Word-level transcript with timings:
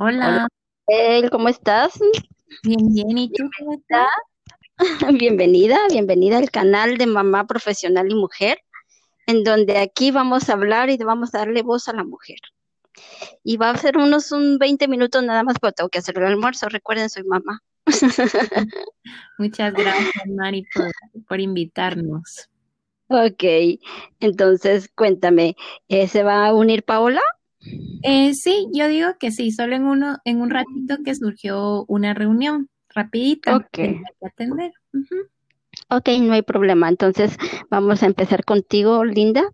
Hola, 0.00 0.46
Hola, 0.86 1.28
¿cómo 1.28 1.48
estás? 1.48 1.98
bien, 2.62 2.94
bien. 2.94 3.18
¿Y 3.18 3.32
tú 3.32 3.50
cómo 3.58 3.72
estás? 3.74 4.06
Bienvenida, 5.18 5.76
bienvenida 5.90 6.38
al 6.38 6.52
canal 6.52 6.98
de 6.98 7.06
Mamá 7.06 7.48
Profesional 7.48 8.08
y 8.08 8.14
Mujer, 8.14 8.60
en 9.26 9.42
donde 9.42 9.78
aquí 9.78 10.12
vamos 10.12 10.48
a 10.48 10.52
hablar 10.52 10.88
y 10.88 10.98
vamos 10.98 11.34
a 11.34 11.38
darle 11.38 11.62
voz 11.62 11.88
a 11.88 11.94
la 11.94 12.04
mujer. 12.04 12.38
Y 13.42 13.56
va 13.56 13.70
a 13.70 13.76
ser 13.76 13.98
unos 13.98 14.30
un 14.30 14.58
20 14.58 14.86
minutos 14.86 15.24
nada 15.24 15.42
más, 15.42 15.56
pero 15.60 15.72
tengo 15.72 15.90
que 15.90 15.98
hacer 15.98 16.16
el 16.18 16.26
almuerzo. 16.26 16.68
Recuerden, 16.68 17.10
soy 17.10 17.24
mamá. 17.24 17.60
Muchas 19.38 19.72
gracias, 19.72 20.26
Mari, 20.28 20.64
por, 20.72 20.92
por 21.26 21.40
invitarnos. 21.40 22.48
Ok, 23.08 23.42
entonces 24.20 24.92
cuéntame, 24.94 25.56
¿eh, 25.88 26.06
¿se 26.06 26.22
va 26.22 26.46
a 26.46 26.54
unir 26.54 26.84
Paola? 26.84 27.22
Eh, 28.02 28.34
sí, 28.34 28.68
yo 28.72 28.88
digo 28.88 29.10
que 29.18 29.30
sí, 29.30 29.50
solo 29.50 29.74
en 29.74 29.84
uno, 29.84 30.18
en 30.24 30.40
un 30.40 30.50
ratito 30.50 30.98
que 31.04 31.14
surgió 31.14 31.84
una 31.88 32.14
reunión 32.14 32.68
rapidita, 32.90 33.56
Ok, 33.56 33.68
tengo 33.72 34.02
que 34.20 34.26
atender. 34.26 34.72
Ok, 35.90 36.08
no 36.20 36.32
hay 36.34 36.42
problema. 36.42 36.88
Entonces 36.88 37.36
vamos 37.70 38.02
a 38.02 38.06
empezar 38.06 38.44
contigo, 38.44 39.04
Linda. 39.04 39.44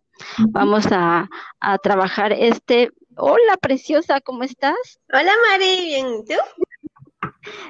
Vamos 0.51 0.87
a, 0.91 1.29
a 1.61 1.79
trabajar 1.79 2.33
este. 2.33 2.91
Hola, 3.17 3.57
preciosa, 3.61 4.21
¿cómo 4.21 4.43
estás? 4.43 4.75
Hola 5.13 5.33
Mari, 5.49 5.85
bien, 5.85 6.07
¿y 6.21 6.25
tú? 6.25 6.35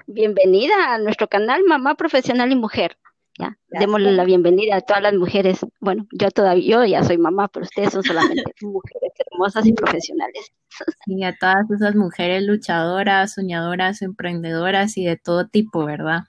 Bienvenida 0.06 0.94
a 0.94 0.98
nuestro 0.98 1.28
canal 1.28 1.64
Mamá 1.64 1.94
Profesional 1.94 2.50
y 2.52 2.56
Mujer. 2.56 2.96
Ya, 3.38 3.58
démosle 3.68 4.12
la 4.12 4.24
bienvenida 4.24 4.76
a 4.76 4.80
todas 4.80 5.02
las 5.02 5.14
mujeres. 5.14 5.66
Bueno, 5.80 6.06
yo 6.12 6.30
todavía, 6.30 6.76
yo 6.76 6.84
ya 6.84 7.02
soy 7.02 7.18
mamá, 7.18 7.48
pero 7.48 7.64
ustedes 7.64 7.92
son 7.92 8.04
solamente 8.04 8.44
mujeres 8.62 9.12
hermosas 9.32 9.66
y 9.66 9.72
profesionales. 9.72 10.52
Y 11.06 11.24
a 11.24 11.36
todas 11.36 11.68
esas 11.70 11.96
mujeres 11.96 12.44
luchadoras, 12.44 13.34
soñadoras, 13.34 14.02
emprendedoras 14.02 14.96
y 14.96 15.04
de 15.04 15.16
todo 15.16 15.48
tipo, 15.48 15.84
¿verdad? 15.84 16.20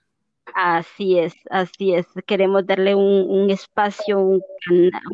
Así 0.57 1.19
es, 1.19 1.33
así 1.49 1.93
es. 1.93 2.05
Queremos 2.25 2.65
darle 2.65 2.95
un, 2.95 3.29
un 3.29 3.49
espacio, 3.49 4.19
un 4.19 4.41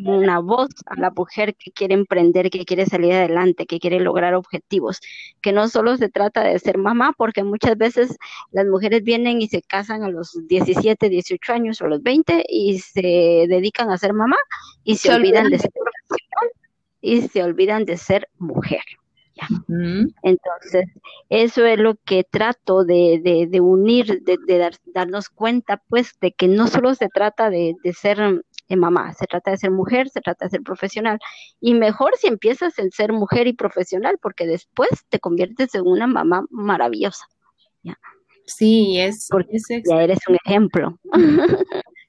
una 0.05 0.39
voz 0.39 0.69
a 0.85 0.99
la 0.99 1.09
mujer 1.09 1.55
que 1.55 1.71
quiere 1.71 1.95
emprender, 1.95 2.51
que 2.51 2.63
quiere 2.63 2.85
salir 2.85 3.13
adelante, 3.13 3.65
que 3.65 3.79
quiere 3.79 3.99
lograr 3.99 4.35
objetivos, 4.35 5.01
que 5.41 5.51
no 5.51 5.67
solo 5.67 5.97
se 5.97 6.09
trata 6.09 6.43
de 6.43 6.59
ser 6.59 6.77
mamá, 6.77 7.13
porque 7.17 7.43
muchas 7.43 7.75
veces 7.75 8.17
las 8.51 8.67
mujeres 8.67 9.03
vienen 9.03 9.41
y 9.41 9.47
se 9.47 9.63
casan 9.63 10.03
a 10.03 10.09
los 10.09 10.37
17, 10.47 11.09
18 11.09 11.53
años 11.53 11.81
o 11.81 11.85
a 11.85 11.89
los 11.89 12.03
20 12.03 12.45
y 12.47 12.77
se 12.77 13.01
dedican 13.49 13.89
a 13.89 13.97
ser 13.97 14.13
mamá 14.13 14.37
y 14.83 14.97
se 14.97 15.09
Se 15.09 15.15
olvidan 15.15 15.47
olvidan 15.47 15.51
de 15.51 15.57
de 15.57 15.59
ser 15.59 15.71
profesional 15.71 16.51
y 17.01 17.21
se 17.27 17.43
olvidan 17.43 17.85
de 17.85 17.97
ser 17.97 18.29
mujer. 18.37 18.83
Entonces, 20.23 20.85
eso 21.29 21.65
es 21.65 21.79
lo 21.79 21.95
que 22.05 22.23
trato 22.23 22.83
de, 22.83 23.19
de, 23.23 23.47
de 23.47 23.61
unir, 23.61 24.21
de, 24.23 24.37
de 24.45 24.57
dar- 24.57 24.75
darnos 24.93 25.29
cuenta, 25.29 25.81
pues, 25.87 26.13
de 26.19 26.31
que 26.33 26.47
no 26.47 26.67
solo 26.67 26.93
se 26.95 27.07
trata 27.09 27.49
de, 27.49 27.75
ser 27.93 28.19
eh, 28.67 28.75
mamá, 28.75 29.13
se 29.13 29.25
trata 29.25 29.51
de 29.51 29.57
ser 29.57 29.71
mujer, 29.71 30.09
se 30.09 30.21
trata 30.21 30.45
de 30.45 30.51
ser 30.51 30.61
profesional. 30.61 31.19
Y 31.59 31.73
mejor 31.73 32.15
si 32.17 32.27
empiezas 32.27 32.77
en 32.79 32.91
ser 32.91 33.13
mujer 33.13 33.47
y 33.47 33.53
profesional, 33.53 34.17
porque 34.21 34.45
después 34.45 34.89
te 35.09 35.19
conviertes 35.19 35.73
en 35.75 35.87
una 35.87 36.07
mamá 36.07 36.45
maravillosa, 36.49 37.25
¿ya? 37.83 37.97
Sí, 38.45 38.99
es, 38.99 39.27
Porque 39.29 39.57
es 39.57 39.67
ya 39.87 40.03
eres 40.03 40.19
un 40.27 40.37
ejemplo. 40.45 40.99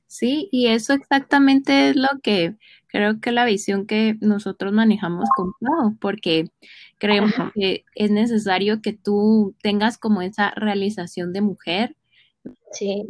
sí, 0.07 0.48
y 0.51 0.69
eso 0.69 0.92
exactamente 0.92 1.91
es 1.91 1.97
lo 1.97 2.09
que 2.23 2.55
creo 2.89 3.20
que 3.20 3.33
la 3.33 3.45
visión 3.45 3.86
que 3.86 4.17
nosotros 4.20 4.73
manejamos 4.73 5.29
con 5.36 5.53
Pau, 5.61 5.97
porque 5.98 6.51
creemos 7.03 7.33
Ajá, 7.33 7.50
que 7.53 7.84
es 7.97 8.12
necesario 8.12 8.81
que 8.81 8.92
tú 8.92 9.56
tengas 9.61 9.98
como 9.98 10.22
esa 10.22 10.53
realización 10.53 11.33
de 11.33 11.41
mujer, 11.41 11.97
Sí, 12.72 13.05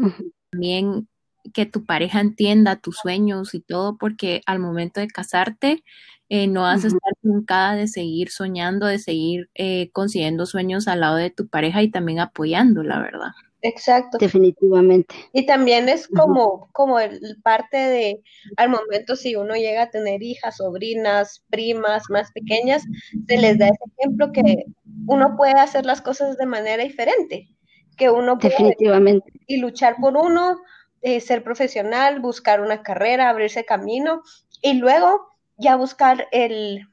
también 0.50 1.08
que 1.52 1.66
tu 1.66 1.84
pareja 1.84 2.20
entienda 2.20 2.80
tus 2.80 2.96
sueños 2.96 3.54
y 3.54 3.60
todo, 3.60 3.98
porque 3.98 4.40
al 4.46 4.60
momento 4.60 5.00
de 5.00 5.08
casarte 5.08 5.84
eh, 6.30 6.46
no 6.46 6.62
vas 6.62 6.84
a 6.84 6.88
estar 6.88 7.12
truncada 7.20 7.74
de 7.74 7.86
seguir 7.86 8.30
soñando, 8.30 8.86
de 8.86 8.98
seguir 8.98 9.50
eh, 9.54 9.90
consiguiendo 9.92 10.46
sueños 10.46 10.88
al 10.88 11.00
lado 11.00 11.16
de 11.16 11.30
tu 11.30 11.48
pareja 11.48 11.82
y 11.82 11.90
también 11.90 12.20
apoyándola, 12.20 12.98
¿verdad? 12.98 13.32
Exacto. 13.62 14.18
Definitivamente. 14.18 15.14
Y 15.32 15.46
también 15.46 15.88
es 15.88 16.06
como, 16.06 16.68
como 16.72 17.00
el 17.00 17.20
parte 17.42 17.76
de, 17.76 18.22
al 18.56 18.68
momento 18.68 19.16
si 19.16 19.36
uno 19.36 19.54
llega 19.54 19.82
a 19.84 19.90
tener 19.90 20.22
hijas, 20.22 20.58
sobrinas, 20.58 21.44
primas 21.50 22.04
más 22.10 22.30
pequeñas, 22.32 22.82
se 23.26 23.38
les 23.38 23.58
da 23.58 23.66
ese 23.66 23.84
ejemplo 23.98 24.32
que 24.32 24.64
uno 25.06 25.36
puede 25.36 25.54
hacer 25.54 25.86
las 25.86 26.02
cosas 26.02 26.36
de 26.36 26.46
manera 26.46 26.82
diferente, 26.82 27.48
que 27.96 28.10
uno 28.10 28.38
puede 28.38 28.50
Definitivamente. 28.50 29.32
y 29.46 29.56
luchar 29.58 29.96
por 30.00 30.16
uno, 30.16 30.60
eh, 31.00 31.20
ser 31.20 31.42
profesional, 31.42 32.20
buscar 32.20 32.60
una 32.60 32.82
carrera, 32.82 33.28
abrirse 33.28 33.64
camino 33.64 34.22
y 34.60 34.74
luego 34.74 35.26
ya 35.56 35.76
buscar 35.76 36.28
el, 36.32 36.86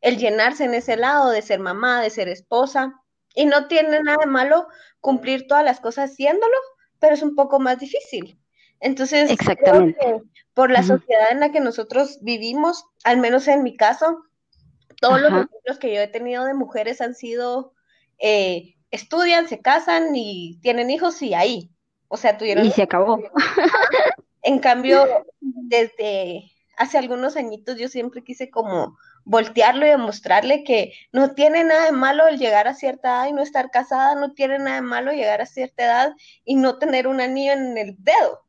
el 0.00 0.18
llenarse 0.18 0.64
en 0.64 0.74
ese 0.74 0.96
lado 0.96 1.30
de 1.30 1.42
ser 1.42 1.60
mamá, 1.60 2.02
de 2.02 2.10
ser 2.10 2.28
esposa. 2.28 2.94
Y 3.36 3.46
no 3.46 3.68
tiene 3.68 4.02
nada 4.02 4.18
de 4.22 4.26
malo 4.26 4.66
cumplir 5.00 5.46
todas 5.46 5.64
las 5.64 5.78
cosas 5.78 6.10
haciéndolo, 6.10 6.56
pero 6.98 7.14
es 7.14 7.22
un 7.22 7.36
poco 7.36 7.60
más 7.60 7.78
difícil. 7.78 8.40
Entonces, 8.80 9.26
creo 9.26 9.34
Exactamente. 9.34 9.98
que 10.00 10.20
por 10.54 10.70
la 10.70 10.82
sociedad 10.82 11.30
en 11.30 11.40
la 11.40 11.52
que 11.52 11.60
nosotros 11.60 12.18
vivimos, 12.22 12.86
al 13.04 13.18
menos 13.18 13.46
en 13.46 13.62
mi 13.62 13.76
caso, 13.76 14.24
todos 15.00 15.20
los 15.20 15.30
ejemplos 15.30 15.78
que 15.78 15.94
yo 15.94 16.00
he 16.00 16.08
tenido 16.08 16.44
de 16.44 16.54
mujeres 16.54 17.00
han 17.00 17.14
sido, 17.14 17.74
eh, 18.18 18.74
estudian, 18.90 19.48
se 19.48 19.60
casan 19.60 20.16
y 20.16 20.58
tienen 20.62 20.90
hijos 20.90 21.20
y 21.22 21.34
ahí. 21.34 21.70
O 22.08 22.16
sea, 22.16 22.38
tuvieron 22.38 22.64
Y 22.64 22.70
se 22.70 22.82
acabó. 22.82 23.20
en 24.42 24.58
cambio, 24.58 25.06
desde 25.40 26.50
hace 26.76 26.98
algunos 26.98 27.36
añitos 27.36 27.76
yo 27.76 27.88
siempre 27.88 28.22
quise 28.22 28.50
como 28.50 28.96
voltearlo 29.24 29.86
y 29.86 29.90
demostrarle 29.90 30.62
que 30.62 30.92
no 31.10 31.34
tiene 31.34 31.64
nada 31.64 31.86
de 31.86 31.92
malo 31.92 32.28
el 32.28 32.38
llegar 32.38 32.68
a 32.68 32.74
cierta 32.74 33.08
edad 33.08 33.28
y 33.28 33.32
no 33.32 33.42
estar 33.42 33.70
casada, 33.70 34.14
no 34.14 34.32
tiene 34.34 34.58
nada 34.58 34.76
de 34.76 34.82
malo 34.82 35.12
llegar 35.12 35.40
a 35.40 35.46
cierta 35.46 35.84
edad 35.84 36.12
y 36.44 36.54
no 36.54 36.78
tener 36.78 37.08
un 37.08 37.20
anillo 37.20 37.52
en 37.52 37.76
el 37.76 37.96
dedo, 37.98 38.46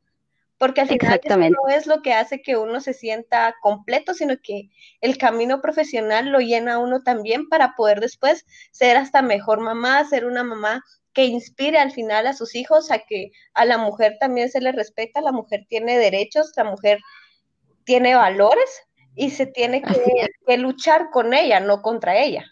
porque 0.56 0.82
al 0.82 0.88
final 0.88 1.20
eso 1.22 1.36
no 1.36 1.68
es 1.68 1.86
lo 1.86 2.02
que 2.02 2.12
hace 2.12 2.42
que 2.42 2.56
uno 2.56 2.80
se 2.80 2.92
sienta 2.92 3.56
completo, 3.60 4.14
sino 4.14 4.36
que 4.42 4.70
el 5.00 5.18
camino 5.18 5.60
profesional 5.60 6.30
lo 6.30 6.38
llena 6.38 6.74
a 6.74 6.78
uno 6.78 7.02
también 7.02 7.48
para 7.48 7.74
poder 7.74 8.00
después 8.00 8.46
ser 8.70 8.96
hasta 8.96 9.22
mejor 9.22 9.60
mamá, 9.60 10.04
ser 10.04 10.26
una 10.26 10.44
mamá 10.44 10.84
que 11.12 11.24
inspire 11.24 11.78
al 11.78 11.90
final 11.90 12.28
a 12.28 12.34
sus 12.34 12.54
hijos 12.54 12.92
a 12.92 13.00
que 13.00 13.32
a 13.54 13.64
la 13.64 13.78
mujer 13.78 14.16
también 14.20 14.50
se 14.50 14.60
le 14.60 14.70
respeta, 14.70 15.20
la 15.20 15.32
mujer 15.32 15.66
tiene 15.68 15.98
derechos, 15.98 16.52
la 16.56 16.64
mujer 16.64 17.00
tiene 17.88 18.14
valores 18.14 18.82
y 19.16 19.30
se 19.30 19.46
tiene 19.46 19.80
que, 19.80 20.58
luchar 20.58 21.08
con 21.10 21.32
ella, 21.32 21.58
no 21.58 21.80
contra 21.80 22.22
ella. 22.22 22.44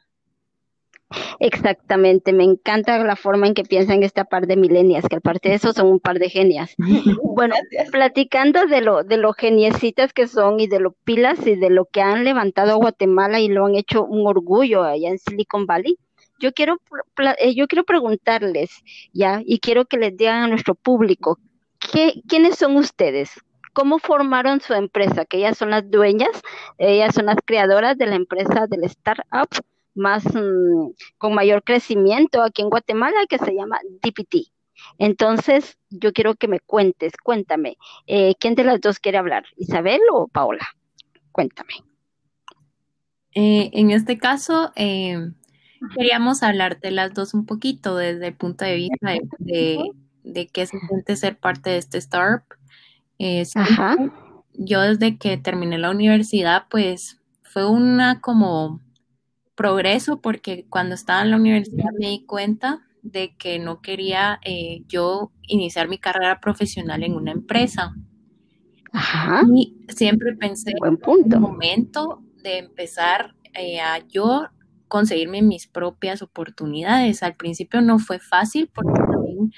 Exactamente, 1.40 2.32
me 2.32 2.44
encanta 2.44 2.96
la 3.04 3.16
forma 3.16 3.46
en 3.46 3.52
que 3.52 3.62
piensan 3.62 4.02
esta 4.02 4.24
par 4.24 4.46
de 4.46 4.56
milenias, 4.56 5.04
que 5.06 5.16
aparte 5.16 5.50
de 5.50 5.56
eso 5.56 5.74
son 5.74 5.88
un 5.88 6.00
par 6.00 6.18
de 6.18 6.30
genias. 6.30 6.74
Bueno, 7.22 7.54
Gracias. 7.70 7.90
platicando 7.90 8.64
de 8.64 8.80
lo, 8.80 9.04
de 9.04 9.18
lo 9.18 9.34
geniecitas 9.34 10.14
que 10.14 10.26
son 10.26 10.58
y 10.58 10.68
de 10.68 10.80
lo 10.80 10.92
pilas 11.04 11.46
y 11.46 11.54
de 11.54 11.68
lo 11.68 11.84
que 11.84 12.00
han 12.00 12.24
levantado 12.24 12.72
a 12.72 12.76
Guatemala 12.76 13.38
y 13.38 13.48
lo 13.48 13.66
han 13.66 13.74
hecho 13.74 14.06
un 14.06 14.26
orgullo 14.26 14.84
allá 14.84 15.10
en 15.10 15.18
Silicon 15.18 15.66
Valley, 15.66 15.98
yo 16.40 16.52
quiero, 16.52 16.78
pla- 17.14 17.36
eh, 17.38 17.54
yo 17.54 17.66
quiero 17.68 17.84
preguntarles, 17.84 18.70
ya, 19.12 19.42
y 19.44 19.58
quiero 19.58 19.84
que 19.84 19.98
les 19.98 20.16
digan 20.16 20.44
a 20.44 20.48
nuestro 20.48 20.74
público, 20.74 21.38
¿qué, 21.92 22.22
quiénes 22.26 22.56
son 22.56 22.76
ustedes? 22.76 23.30
¿Cómo 23.76 23.98
formaron 23.98 24.62
su 24.62 24.72
empresa? 24.72 25.26
Que 25.26 25.36
ellas 25.36 25.58
son 25.58 25.68
las 25.68 25.90
dueñas, 25.90 26.30
ellas 26.78 27.14
son 27.14 27.26
las 27.26 27.36
creadoras 27.44 27.98
de 27.98 28.06
la 28.06 28.14
empresa 28.14 28.66
del 28.66 28.84
startup 28.84 29.50
más 29.94 30.24
mm, 30.24 30.92
con 31.18 31.34
mayor 31.34 31.62
crecimiento 31.62 32.42
aquí 32.42 32.62
en 32.62 32.70
Guatemala 32.70 33.26
que 33.28 33.36
se 33.36 33.54
llama 33.54 33.78
DPT. 34.00 34.50
Entonces, 34.96 35.76
yo 35.90 36.14
quiero 36.14 36.36
que 36.36 36.48
me 36.48 36.60
cuentes, 36.60 37.12
cuéntame, 37.22 37.76
eh, 38.06 38.34
¿quién 38.40 38.54
de 38.54 38.64
las 38.64 38.80
dos 38.80 38.98
quiere 38.98 39.18
hablar? 39.18 39.44
¿Isabel 39.58 40.00
o 40.10 40.26
Paola? 40.26 40.66
Cuéntame. 41.30 41.74
Eh, 43.34 43.68
en 43.74 43.90
este 43.90 44.16
caso, 44.16 44.72
eh, 44.74 45.18
queríamos 45.94 46.42
hablarte 46.42 46.90
las 46.92 47.12
dos 47.12 47.34
un 47.34 47.44
poquito 47.44 47.94
desde 47.94 48.28
el 48.28 48.34
punto 48.34 48.64
de 48.64 48.74
vista 48.76 49.10
de, 49.10 49.20
de, 49.38 49.90
de 50.22 50.46
qué 50.46 50.64
se 50.64 50.78
siente 50.78 51.14
ser 51.16 51.36
parte 51.36 51.68
de 51.68 51.76
este 51.76 51.98
startup. 51.98 52.56
Eh, 53.18 53.44
Ajá, 53.54 53.96
siempre, 53.96 54.12
yo 54.54 54.80
desde 54.82 55.18
que 55.18 55.36
terminé 55.38 55.78
la 55.78 55.90
universidad, 55.90 56.64
pues 56.70 57.20
fue 57.42 57.68
una 57.70 58.20
como 58.20 58.82
progreso 59.56 60.20
porque 60.20 60.66
cuando 60.70 60.94
estaba 60.94 61.22
en 61.22 61.30
la 61.32 61.36
universidad 61.38 61.90
me 62.00 62.08
di 62.10 62.24
cuenta 62.26 62.86
de 63.02 63.36
que 63.36 63.58
no 63.58 63.82
quería 63.82 64.40
eh, 64.44 64.84
yo 64.88 65.32
iniciar 65.42 65.88
mi 65.88 65.98
carrera 65.98 66.40
profesional 66.40 67.02
en 67.04 67.14
una 67.16 67.32
empresa. 67.32 67.96
ajá, 68.92 69.42
Y 69.42 69.76
siempre 69.88 70.34
pensé 70.36 70.70
buen 70.78 70.96
en 71.22 71.32
el 71.32 71.36
punto. 71.36 71.38
momento 71.38 72.22
de 72.42 72.58
empezar 72.58 73.34
eh, 73.54 73.80
a 73.80 73.98
yo 74.08 74.48
conseguirme 74.88 75.42
mis 75.42 75.66
propias 75.66 76.22
oportunidades. 76.22 77.22
Al 77.22 77.36
principio 77.36 77.80
no 77.82 77.98
fue 77.98 78.18
fácil 78.20 78.70
porque 78.74 79.02
también 79.10 79.52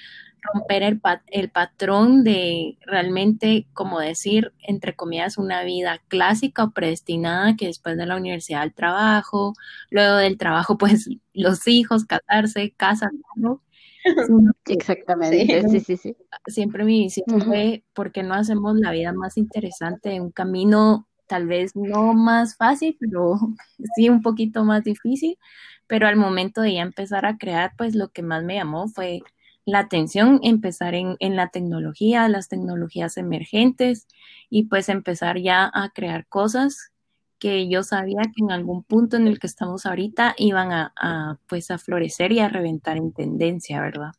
romper 0.53 0.83
el, 0.83 1.01
el 1.29 1.51
patrón 1.51 2.25
de 2.25 2.79
realmente, 2.87 3.67
como 3.73 4.01
decir, 4.01 4.53
entre 4.61 4.95
comillas, 4.95 5.39
una 5.39 5.63
vida 5.65 6.01
clásica 6.09 6.65
o 6.65 6.71
predestinada 6.71 7.57
que 7.57 7.67
después 7.67 7.97
de 7.97 8.07
la 8.07 8.17
universidad 8.17 8.63
al 8.63 8.75
trabajo, 8.75 9.55
luego 9.91 10.17
del 10.17 10.39
trabajo, 10.39 10.79
pues 10.79 11.09
los 11.33 11.67
hijos, 11.67 12.05
casarse, 12.05 12.73
casa, 12.77 13.11
¿no? 13.37 13.63
Exactamente, 14.67 15.69
sí, 15.69 15.81
sí, 15.81 15.97
sí. 15.97 16.17
Siempre 16.47 16.85
mi 16.85 17.01
visión 17.01 17.41
fue, 17.43 17.85
¿por 17.93 18.13
qué 18.13 18.23
no 18.23 18.35
hacemos 18.35 18.77
la 18.79 18.91
vida 18.91 19.13
más 19.13 19.37
interesante? 19.37 20.21
Un 20.21 20.31
camino 20.31 21.09
tal 21.27 21.47
vez 21.47 21.77
no 21.77 22.15
más 22.15 22.57
fácil, 22.57 22.97
pero 22.99 23.39
sí 23.97 24.09
un 24.09 24.23
poquito 24.23 24.65
más 24.65 24.83
difícil. 24.85 25.39
Pero 25.87 26.07
al 26.07 26.17
momento 26.17 26.61
de 26.61 26.75
ya 26.75 26.83
empezar 26.83 27.25
a 27.25 27.39
crear, 27.39 27.73
pues 27.79 27.95
lo 27.95 28.11
que 28.11 28.23
más 28.23 28.45
me 28.45 28.57
llamó 28.57 28.89
fue 28.89 29.21
la 29.69 29.81
atención, 29.81 30.41
empezar 30.43 30.95
en, 30.95 31.17
en, 31.21 31.37
la 31.37 31.49
tecnología, 31.51 32.27
las 32.29 32.49
tecnologías 32.49 33.19
emergentes 33.19 34.09
y 34.49 34.65
pues 34.65 34.89
empezar 34.89 35.39
ya 35.39 35.71
a 35.73 35.91
crear 35.91 36.27
cosas 36.27 36.91
que 37.39 37.69
yo 37.69 37.83
sabía 37.83 38.23
que 38.23 38.43
en 38.43 38.51
algún 38.51 38.83
punto 38.83 39.19
en 39.19 39.29
el 39.29 39.39
que 39.39 39.47
estamos 39.47 39.85
ahorita 39.85 40.35
iban 40.39 40.73
a, 40.73 40.95
a 40.99 41.37
pues 41.47 41.71
a 41.71 41.77
florecer 41.77 42.33
y 42.33 42.41
a 42.41 42.49
reventar 42.49 42.97
en 42.97 43.13
tendencia, 43.13 43.83
¿verdad? 43.83 44.13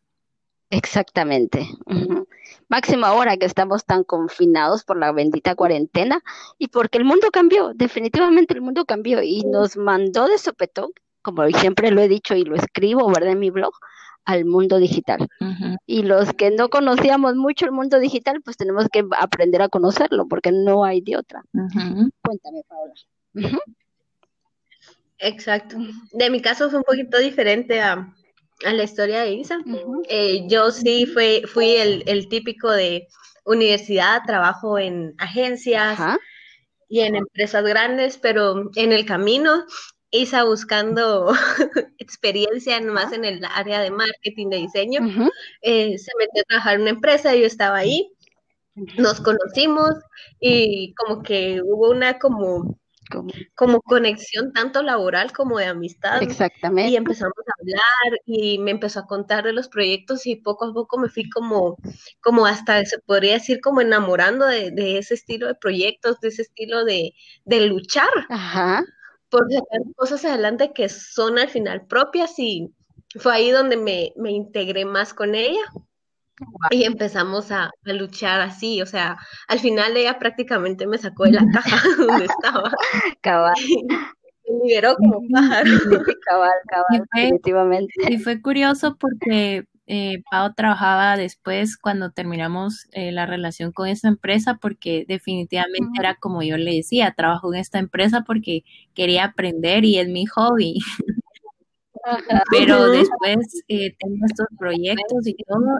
Exactamente. 0.69 1.68
Máximo 2.68 3.07
ahora 3.07 3.36
que 3.38 3.48
estamos 3.48 3.86
tan 3.86 4.04
confinados 4.04 4.84
por 4.84 5.00
la 5.00 5.12
bendita 5.12 5.56
cuarentena 5.56 6.22
y 6.60 6.68
porque 6.68 7.00
el 7.00 7.06
mundo 7.06 7.30
cambió, 7.31 7.74
definitivamente 7.74 8.54
el 8.54 8.62
mundo 8.62 8.86
cambió 8.86 9.24
y 9.24 9.42
nos 9.45 9.78
mandó 9.78 10.28
de 10.28 10.38
sopetón, 10.38 10.92
como 11.24 11.48
siempre 11.48 11.90
lo 11.90 12.02
he 12.02 12.07
dicho 12.07 12.36
y 12.36 12.44
lo 12.44 12.56
escribo, 12.56 13.07
¿verdad? 13.07 13.31
En 13.31 13.40
mi 13.40 13.50
blog, 13.50 13.74
al 14.30 14.46
mundo 14.46 14.78
digital. 14.78 15.28
Y 15.88 16.04
los 16.04 16.34
que 16.34 16.52
no 16.52 16.70
conocíamos 16.70 17.36
mucho 17.36 17.66
el 17.66 17.72
mundo 17.72 17.98
digital, 17.98 18.42
pues 18.44 18.58
tenemos 18.58 18.86
que 18.92 19.04
aprender 19.18 19.64
a 19.64 19.70
conocerlo, 19.70 20.28
porque 20.28 20.52
no 20.52 20.86
hay 20.86 21.02
de 21.02 21.18
otra. 21.18 21.44
Cuéntame, 21.52 22.62
Paola. 22.68 22.94
Exacto. 25.18 25.78
De 26.12 26.30
mi 26.30 26.44
caso 26.44 26.70
fue 26.70 26.78
un 26.78 26.86
poquito 26.86 27.18
diferente 27.18 27.81
a, 27.81 28.14
la 28.62 28.84
historia 28.84 29.22
de 29.22 29.34
Isa. 29.34 29.58
Eh, 30.10 30.44
yo 30.48 30.70
sí 30.70 31.08
fui, 31.08 31.42
fui 31.48 31.76
el, 31.78 32.30
típico 32.30 32.70
de 32.70 33.08
universidad, 33.46 34.22
trabajo 34.28 34.78
en 34.78 35.16
agencias 35.18 36.00
y 36.88 37.00
en 37.00 37.16
empresas 37.16 37.64
grandes, 37.64 38.20
pero 38.20 38.70
en 38.76 38.92
el 38.92 39.06
camino 39.08 39.66
Isa 40.11 40.44
buscando 40.44 41.31
experiencia 42.00 42.81
más 42.81 43.13
en 43.13 43.25
el 43.25 43.41
área 43.45 43.81
de 43.81 43.91
marketing, 43.91 44.50
de 44.50 44.57
diseño, 44.57 45.01
eh, 45.61 45.97
se 45.97 46.11
metió 46.17 46.41
a 46.41 46.45
trabajar 46.47 46.75
en 46.75 46.81
una 46.81 46.89
empresa, 46.91 47.35
yo 47.35 47.45
estaba 47.45 47.77
ahí, 47.77 48.11
nos 48.97 49.21
conocimos 49.21 49.91
y 50.39 50.94
como 50.95 51.21
que 51.21 51.61
hubo 51.63 51.91
una 51.91 52.17
como, 52.17 52.79
como 53.56 53.81
conexión 53.81 54.53
tanto 54.53 54.81
laboral 54.81 55.31
como 55.31 55.59
de 55.59 55.65
amistad. 55.65 56.23
Exactamente. 56.23 56.91
Y 56.91 56.95
empezamos 56.95 57.38
a 57.38 57.61
hablar 57.61 58.19
y 58.25 58.57
me 58.59 58.71
empezó 58.71 59.01
a 59.01 59.07
contar 59.07 59.44
de 59.44 59.53
los 59.53 59.67
proyectos 59.67 60.25
y 60.25 60.38
poco 60.38 60.65
a 60.65 60.73
poco 60.73 60.97
me 60.97 61.09
fui 61.09 61.29
como, 61.29 61.77
como 62.21 62.45
hasta, 62.45 62.83
se 62.85 63.00
podría 63.00 63.33
decir, 63.33 63.59
como 63.61 63.81
enamorando 63.81 64.45
de, 64.45 64.71
de 64.71 64.97
ese 64.97 65.13
estilo 65.13 65.47
de 65.47 65.56
proyectos, 65.56 66.19
de 66.19 66.29
ese 66.29 66.44
estilo 66.44 66.85
de, 66.85 67.13
de 67.45 67.67
luchar. 67.67 68.09
Ajá 68.29 68.83
por 69.30 69.52
sacar 69.52 69.81
cosas 69.96 70.26
adelante 70.26 70.72
que 70.74 70.90
son 70.90 71.38
al 71.38 71.50
final 71.50 71.86
propias 71.86 72.38
y 72.38 72.74
fue 73.18 73.34
ahí 73.34 73.52
donde 73.52 73.78
me, 73.78 74.14
me 74.16 74.31
integré 74.31 74.86
más 74.86 75.14
con 75.14 75.36
ella 75.36 75.62
y 76.72 76.84
empezamos 76.84 77.52
a, 77.52 77.66
a, 77.86 77.94
luchar 77.94 78.42
así, 78.42 78.81
o 78.81 78.86
sea, 78.86 79.18
al 79.48 79.60
final 79.60 79.96
ella 79.98 80.20
prácticamente 80.20 80.88
me 80.88 80.98
sacó 80.98 81.26
de 81.26 81.34
la 81.34 81.46
caja 81.54 81.81
donde 81.98 82.26
estaba. 82.26 82.72
Cabal. 83.22 83.56
Me 84.52 84.66
liberó 84.66 84.96
como 84.96 85.22
pájaro. 85.31 85.70
Cabal, 86.26 86.52
cabal, 86.70 87.06
definitivamente. 87.14 87.94
Y 88.10 88.18
fue 88.18 88.42
curioso 88.42 88.98
porque 89.00 89.66
eh, 89.91 90.21
Pau 90.30 90.53
trabajaba 90.53 91.18
después 91.18 91.75
cuando 91.75 92.12
terminamos 92.12 92.88
eh, 92.91 93.12
la 93.12 93.25
relación 93.25 93.71
con 93.71 93.88
esta 93.88 94.07
empresa 94.07 94.59
porque 94.62 95.03
definitivamente 95.07 96.00
era 96.00 96.15
como 96.15 96.44
yo 96.44 96.57
le 96.57 96.75
decía, 96.75 97.15
trabajo 97.18 97.51
en 97.51 97.59
esta 97.59 97.80
empresa 97.80 98.24
porque 98.25 98.63
quería 98.94 99.25
aprender 99.25 99.86
y 99.86 99.97
es 99.97 100.07
mi 100.07 100.27
hobby. 100.27 100.75
Pero 102.51 102.89
después 102.91 103.63
eh, 103.68 103.95
tengo 104.00 104.25
estos 104.25 104.47
proyectos 104.57 105.27
y 105.27 105.36
todo, 105.44 105.80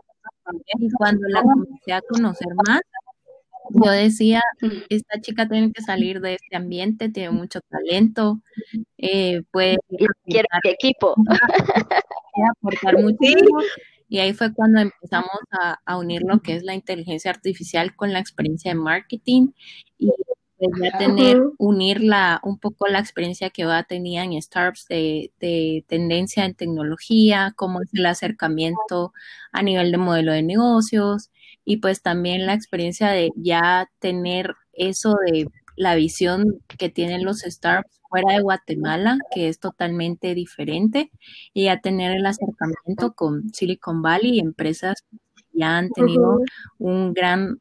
y 0.80 0.90
cuando 0.92 1.28
la 1.30 1.42
comencé 1.44 1.94
a 1.94 2.02
conocer 2.02 2.48
más, 2.68 2.82
yo 3.70 3.92
decía, 3.92 4.42
esta 4.90 5.22
chica 5.22 5.48
tiene 5.48 5.72
que 5.72 5.82
salir 5.84 6.20
de 6.22 6.34
este 6.36 6.58
ambiente, 6.58 7.10
tiene 7.10 7.30
mucho 7.32 7.62
talento, 7.70 8.42
eh, 8.98 9.44
puede... 9.52 9.78
Quiero 10.26 10.48
equipo. 10.64 11.16
aportar 12.52 12.98
muchísimo 12.98 13.60
y 14.10 14.20
ahí 14.20 14.34
fue 14.34 14.54
cuando 14.54 14.82
empezamos 14.82 15.30
a, 15.86 15.98
unir 15.98 16.24
lo 16.24 16.42
que 16.42 16.56
es 16.56 16.64
la 16.64 16.74
inteligencia 16.74 17.32
artificial 17.32 17.96
con 17.96 18.12
la 18.12 18.20
experiencia 18.20 18.72
de 18.72 18.76
marketing 18.80 19.50
y 19.98 20.08
ya 20.08 20.98
tener, 20.98 21.42
unir 21.58 22.02
un 22.44 22.60
poco 22.60 22.88
la 22.88 23.00
experiencia 23.00 23.50
que 23.50 23.62
yo 23.62 23.70
tenía 23.88 24.24
en 24.24 24.42
startups 24.42 24.88
de, 24.88 25.32
de, 25.40 25.86
tendencia 25.88 26.46
en 26.46 26.56
tecnología, 26.56 27.54
cómo 27.56 27.82
es 27.82 27.90
el 27.94 28.06
acercamiento 28.06 29.14
a 29.52 29.62
nivel 29.62 29.92
de 29.92 29.98
modelo 29.98 30.34
de 30.34 30.44
negocios 30.44 31.32
y 31.64 31.78
pues 31.78 32.02
también 32.02 32.46
la 32.46 32.56
experiencia 32.56 33.10
de 33.10 33.30
ya 33.36 33.90
tener 34.00 34.56
eso 34.74 35.16
de 35.26 35.48
la 35.80 35.96
visión 35.96 36.60
que 36.78 36.90
tienen 36.90 37.24
los 37.24 37.40
startups 37.40 38.02
fuera 38.10 38.34
de 38.34 38.42
Guatemala, 38.42 39.18
que 39.34 39.48
es 39.48 39.60
totalmente 39.60 40.36
diferente, 40.36 41.10
y 41.54 41.70
a 41.70 41.80
tener 41.80 42.18
el 42.18 42.26
acercamiento 42.26 43.14
con 43.14 43.50
Silicon 43.54 44.02
Valley 44.02 44.36
y 44.36 44.40
empresas 44.42 45.04
que 45.10 45.44
ya 45.54 45.78
han 45.78 45.90
tenido 45.92 46.42
un 46.80 47.14
gran 47.14 47.60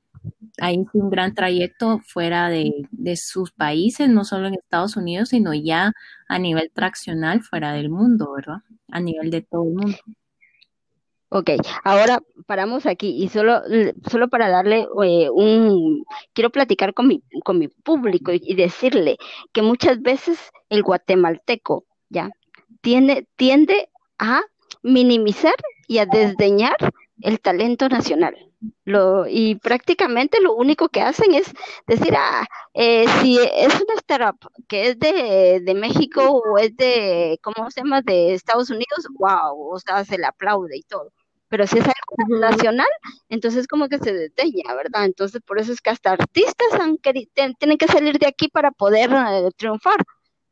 hay 0.60 0.84
un 0.92 1.10
gran 1.10 1.32
trayecto 1.34 2.00
fuera 2.00 2.48
de, 2.48 2.72
de, 2.90 3.16
sus 3.16 3.52
países, 3.52 4.08
no 4.08 4.24
solo 4.24 4.48
en 4.48 4.54
Estados 4.54 4.96
Unidos, 4.96 5.28
sino 5.28 5.54
ya 5.54 5.92
a 6.28 6.38
nivel 6.40 6.72
traccional 6.74 7.42
fuera 7.42 7.72
del 7.72 7.88
mundo, 7.88 8.32
¿verdad? 8.34 8.58
A 8.90 9.00
nivel 9.00 9.30
de 9.30 9.42
todo 9.42 9.62
el 9.62 9.74
mundo. 9.74 9.98
Ok, 11.30 11.50
ahora 11.84 12.22
paramos 12.46 12.86
aquí 12.86 13.22
y 13.22 13.28
solo, 13.28 13.60
solo 14.10 14.28
para 14.28 14.48
darle 14.48 14.86
eh, 15.04 15.28
un, 15.30 16.04
quiero 16.32 16.48
platicar 16.48 16.94
con 16.94 17.06
mi, 17.06 17.22
con 17.44 17.58
mi 17.58 17.68
público 17.68 18.32
y, 18.32 18.54
decirle 18.54 19.18
que 19.52 19.60
muchas 19.60 20.00
veces 20.00 20.38
el 20.70 20.82
guatemalteco, 20.82 21.84
ya, 22.08 22.30
tiene, 22.80 23.26
tiende 23.36 23.90
a 24.18 24.40
minimizar 24.82 25.54
y 25.86 25.98
a 25.98 26.06
desdeñar 26.06 26.76
el 27.22 27.40
talento 27.40 27.88
nacional. 27.88 28.36
Lo, 28.84 29.26
y 29.28 29.54
prácticamente 29.56 30.40
lo 30.40 30.54
único 30.54 30.88
que 30.88 31.00
hacen 31.00 31.34
es 31.34 31.52
decir, 31.86 32.14
ah, 32.16 32.44
eh, 32.74 33.06
si 33.20 33.38
es 33.38 33.74
una 33.74 33.94
startup 33.98 34.38
que 34.66 34.88
es 34.88 34.98
de, 34.98 35.60
de, 35.64 35.74
México 35.74 36.22
o 36.22 36.58
es 36.58 36.76
de, 36.76 37.38
¿cómo 37.42 37.70
se 37.70 37.82
llama?, 37.82 38.02
de 38.02 38.34
Estados 38.34 38.70
Unidos, 38.70 39.06
wow, 39.18 39.72
o 39.72 39.78
sea, 39.78 40.04
se 40.04 40.18
le 40.18 40.26
aplaude 40.26 40.76
y 40.76 40.82
todo 40.82 41.12
pero 41.48 41.66
si 41.66 41.78
es 41.78 41.84
algo 41.84 42.38
nacional, 42.40 42.86
entonces 43.28 43.66
como 43.66 43.88
que 43.88 43.98
se 43.98 44.12
deteña, 44.12 44.74
¿verdad? 44.74 45.04
Entonces 45.06 45.40
por 45.44 45.58
eso 45.58 45.72
es 45.72 45.80
que 45.80 45.90
hasta 45.90 46.12
artistas 46.12 46.72
han 46.80 46.98
tienen 46.98 47.78
que 47.78 47.86
salir 47.86 48.18
de 48.18 48.26
aquí 48.26 48.48
para 48.48 48.70
poder 48.70 49.10
eh, 49.12 49.50
triunfar. 49.56 49.98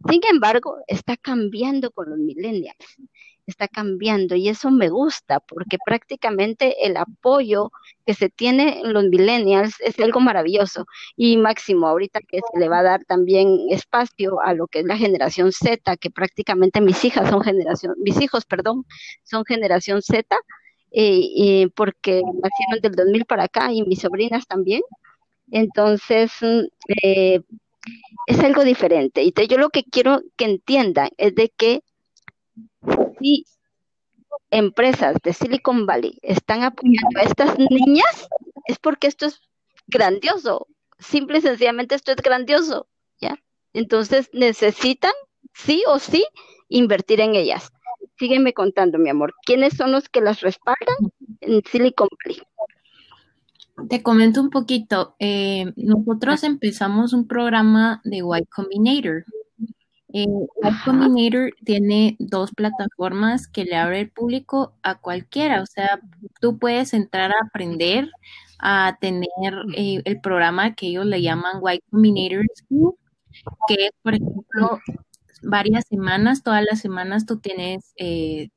Sin 0.08 0.20
embargo, 0.30 0.76
está 0.86 1.16
cambiando 1.16 1.90
con 1.90 2.10
los 2.10 2.18
millennials, 2.18 2.76
está 3.46 3.68
cambiando 3.68 4.34
y 4.34 4.48
eso 4.48 4.70
me 4.70 4.88
gusta 4.88 5.40
porque 5.40 5.78
prácticamente 5.84 6.86
el 6.86 6.96
apoyo 6.96 7.70
que 8.04 8.14
se 8.14 8.28
tiene 8.28 8.80
en 8.80 8.92
los 8.92 9.04
millennials 9.04 9.74
es 9.80 9.98
algo 10.00 10.20
maravilloso 10.20 10.86
y 11.16 11.36
máximo 11.36 11.86
ahorita 11.86 12.20
que 12.20 12.38
se 12.38 12.58
le 12.58 12.68
va 12.68 12.80
a 12.80 12.82
dar 12.84 13.04
también 13.04 13.66
espacio 13.70 14.40
a 14.42 14.54
lo 14.54 14.66
que 14.66 14.80
es 14.80 14.84
la 14.86 14.96
generación 14.96 15.52
Z, 15.52 15.96
que 15.96 16.10
prácticamente 16.10 16.80
mis 16.80 17.04
hijas 17.04 17.30
son 17.30 17.42
generación, 17.42 17.94
mis 17.98 18.20
hijos, 18.20 18.44
perdón, 18.44 18.84
son 19.22 19.44
generación 19.44 20.02
Z 20.02 20.36
eh, 20.92 21.68
porque 21.74 22.22
nacieron 22.42 22.80
del 22.82 22.92
2000 22.92 23.24
para 23.26 23.44
acá 23.44 23.72
y 23.72 23.82
mis 23.82 24.00
sobrinas 24.00 24.46
también. 24.46 24.82
Entonces, 25.50 26.32
mm, 26.40 26.60
eh, 27.02 27.40
es 28.26 28.40
algo 28.40 28.64
diferente. 28.64 29.22
Y 29.22 29.32
yo 29.48 29.58
lo 29.58 29.70
que 29.70 29.84
quiero 29.84 30.22
que 30.36 30.46
entiendan 30.46 31.10
es 31.18 31.34
de 31.34 31.50
que 31.50 31.82
si 33.26 33.44
empresas 34.50 35.16
de 35.22 35.32
Silicon 35.32 35.86
Valley 35.86 36.18
están 36.22 36.62
apoyando 36.62 37.18
a 37.18 37.22
estas 37.22 37.58
niñas, 37.58 38.28
es 38.66 38.78
porque 38.78 39.08
esto 39.08 39.26
es 39.26 39.40
grandioso. 39.88 40.68
Simple 40.98 41.38
y 41.38 41.42
sencillamente 41.42 41.94
esto 41.94 42.12
es 42.12 42.18
grandioso, 42.18 42.86
¿ya? 43.20 43.36
Entonces 43.72 44.30
necesitan, 44.32 45.12
sí 45.52 45.82
o 45.88 45.98
sí, 45.98 46.24
invertir 46.68 47.20
en 47.20 47.34
ellas. 47.34 47.72
Sígueme 48.18 48.54
contando, 48.54 48.98
mi 48.98 49.10
amor. 49.10 49.34
¿Quiénes 49.44 49.74
son 49.74 49.92
los 49.92 50.08
que 50.08 50.20
las 50.20 50.40
respaldan 50.40 50.96
en 51.40 51.62
Silicon 51.64 52.08
Valley? 52.24 52.42
Te 53.90 54.02
comento 54.02 54.40
un 54.40 54.48
poquito. 54.48 55.16
Eh, 55.18 55.72
nosotros 55.76 56.44
empezamos 56.44 57.12
un 57.12 57.26
programa 57.26 58.00
de 58.04 58.18
Y 58.18 58.46
Combinator. 58.46 59.26
Eh, 60.18 60.24
y 60.24 60.84
Combinator 60.86 61.52
tiene 61.62 62.16
dos 62.18 62.50
plataformas 62.52 63.48
que 63.48 63.66
le 63.66 63.76
abre 63.76 64.00
el 64.00 64.10
público 64.10 64.72
a 64.82 64.98
cualquiera. 64.98 65.60
O 65.60 65.66
sea, 65.66 66.00
tú 66.40 66.58
puedes 66.58 66.94
entrar 66.94 67.32
a 67.32 67.46
aprender 67.46 68.08
a 68.58 68.96
tener 68.98 69.26
eh, 69.76 70.00
el 70.06 70.20
programa 70.22 70.74
que 70.74 70.86
ellos 70.86 71.04
le 71.04 71.20
llaman 71.20 71.60
Y 71.70 71.80
Combinator 71.90 72.46
School, 72.54 72.94
que 73.68 73.74
es, 73.74 73.90
por 74.02 74.14
ejemplo, 74.14 74.80
varias 75.42 75.84
semanas, 75.86 76.42
todas 76.42 76.64
las 76.64 76.80
semanas 76.80 77.26
tú 77.26 77.38
tienes 77.38 77.92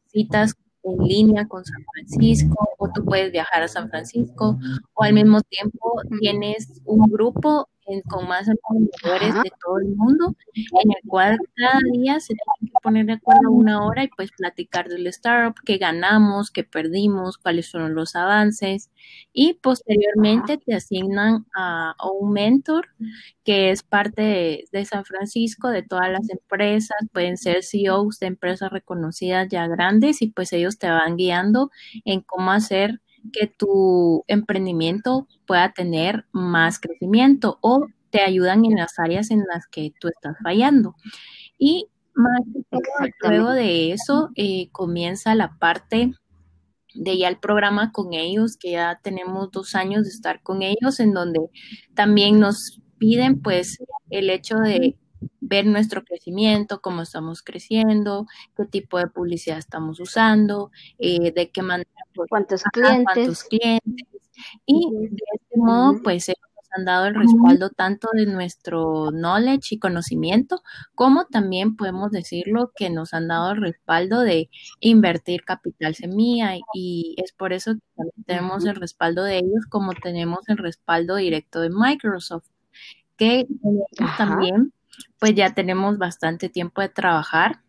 citas 0.06 0.56
en 0.84 0.98
línea 1.06 1.46
con 1.50 1.66
San 1.66 1.84
Francisco 1.94 2.70
o 2.78 2.90
tú 2.94 3.04
puedes 3.04 3.34
viajar 3.34 3.64
a 3.64 3.68
San 3.68 3.90
Francisco 3.90 4.58
o 4.94 5.04
al 5.04 5.12
mismo 5.12 5.42
tiempo 5.42 6.02
tienes 6.22 6.82
un 6.86 7.10
grupo 7.10 7.68
con 8.08 8.28
más 8.28 8.48
emprendedores 8.48 9.34
de 9.44 9.52
todo 9.64 9.80
el 9.80 9.96
mundo, 9.96 10.36
en 10.54 10.92
el 10.92 11.08
cual 11.08 11.38
cada 11.56 11.80
día 11.92 12.20
se 12.20 12.34
tiene 12.34 12.72
que 12.72 12.80
poner 12.84 13.06
de 13.06 13.14
acuerdo 13.14 13.52
una 13.52 13.86
hora 13.86 14.04
y 14.04 14.10
pues 14.10 14.32
platicar 14.32 14.88
del 14.88 15.08
startup, 15.08 15.56
qué 15.66 15.78
ganamos, 15.78 16.52
qué 16.52 16.64
perdimos, 16.64 17.38
cuáles 17.38 17.72
fueron 17.72 17.96
los 17.96 18.16
avances 18.16 18.90
y 19.34 19.54
posteriormente 19.54 20.58
te 20.58 20.76
asignan 20.76 21.46
a, 21.56 21.96
un 22.20 22.32
mentor 22.34 22.88
que 23.44 23.72
es 23.72 23.84
parte 23.84 24.66
de, 24.72 24.86
San 24.86 25.06
Francisco, 25.06 25.70
de 25.70 25.84
todas 25.84 26.12
las 26.12 26.30
empresas, 26.30 26.98
pueden 27.12 27.38
ser 27.38 27.64
CEOs 27.64 28.20
de 28.20 28.28
empresas 28.28 28.72
reconocidas 28.72 29.48
ya 29.50 29.68
grandes 29.68 30.22
y 30.22 30.28
pues 30.28 30.54
ellos 30.54 30.78
te 30.78 30.90
van 30.90 31.18
guiando 31.18 31.72
en 32.06 32.22
cómo 32.22 32.52
hacer 32.52 33.02
que 33.32 33.48
tu 33.48 34.24
emprendimiento 34.28 35.28
pueda 35.46 35.72
tener 35.74 36.26
más 36.32 36.80
crecimiento 36.80 37.58
o 37.62 37.88
te 38.10 38.22
ayudan 38.22 38.66
en 38.66 38.76
las 38.76 38.98
áreas 39.00 39.32
en 39.32 39.44
las 39.52 39.66
que 39.68 39.94
tú 40.00 40.08
estás 40.08 40.36
fallando. 40.44 40.96
Y 41.58 41.88
más 42.14 42.42
luego 43.22 43.52
de 43.52 43.92
eso 43.92 44.30
eh, 44.36 44.70
comienza 44.72 45.36
la 45.36 45.58
parte 45.58 46.14
de 46.96 47.18
ya 47.18 47.28
el 47.28 47.38
programa 47.38 47.92
con 47.92 48.14
ellos, 48.14 48.58
que 48.60 48.72
ya 48.72 49.00
tenemos 49.02 49.52
dos 49.52 49.76
años 49.76 50.04
de 50.04 50.10
estar 50.10 50.42
con 50.42 50.62
ellos, 50.62 51.00
en 51.00 51.14
donde 51.14 51.40
también 51.94 52.40
nos 52.40 52.82
piden 52.98 53.42
pues 53.42 53.78
el 54.10 54.30
hecho 54.30 54.56
de 54.58 54.98
ver 55.42 55.66
nuestro 55.66 56.04
crecimiento, 56.04 56.82
cómo 56.82 57.02
estamos 57.02 57.42
creciendo, 57.42 58.28
qué 58.56 58.66
tipo 58.66 58.98
de 58.98 59.08
publicidad 59.08 59.58
estamos 59.58 60.00
usando, 60.00 60.72
eh, 60.98 61.32
de 61.32 61.50
qué 61.50 61.62
manera, 61.62 61.90
pues, 62.14 62.30
cuántos 62.30 62.64
clientes. 62.64 63.44
clientes. 63.44 64.06
Y 64.66 64.90
de 64.92 65.24
este 65.34 65.58
modo, 65.58 66.02
pues 66.04 66.28
nos 66.28 66.78
han 66.78 66.86
dado 66.86 67.08
el 67.08 67.16
respaldo 67.16 67.70
tanto 67.72 68.10
de 68.14 68.26
nuestro 68.26 69.12
knowledge 69.12 69.76
y 69.76 69.80
conocimiento, 69.80 70.62
como 70.96 71.26
también 71.26 71.76
podemos 71.76 72.12
decirlo 72.12 72.72
que 72.76 72.90
nos 72.90 73.14
han 73.14 73.28
dado 73.28 73.52
el 73.52 73.62
respaldo 73.62 74.22
de 74.22 74.50
invertir 74.80 75.44
capital 75.44 75.96
semilla 75.96 76.54
y 76.74 77.16
es 77.18 77.34
por 77.34 77.54
eso 77.54 77.74
que 77.74 77.82
también 77.96 78.24
tenemos 78.26 78.66
el 78.66 78.76
respaldo 78.76 79.24
de 79.24 79.38
ellos 79.38 79.66
como 79.70 79.94
tenemos 79.94 80.48
el 80.48 80.58
respaldo 80.58 81.16
directo 81.16 81.60
de 81.60 81.70
Microsoft 81.70 82.48
que 83.18 83.46
también 84.18 84.72
pues 85.20 85.36
ya 85.36 85.54
tenemos 85.54 85.98
bastante 85.98 86.50
tiempo 86.50 86.82
de 86.82 86.90
trabajar 86.90 87.62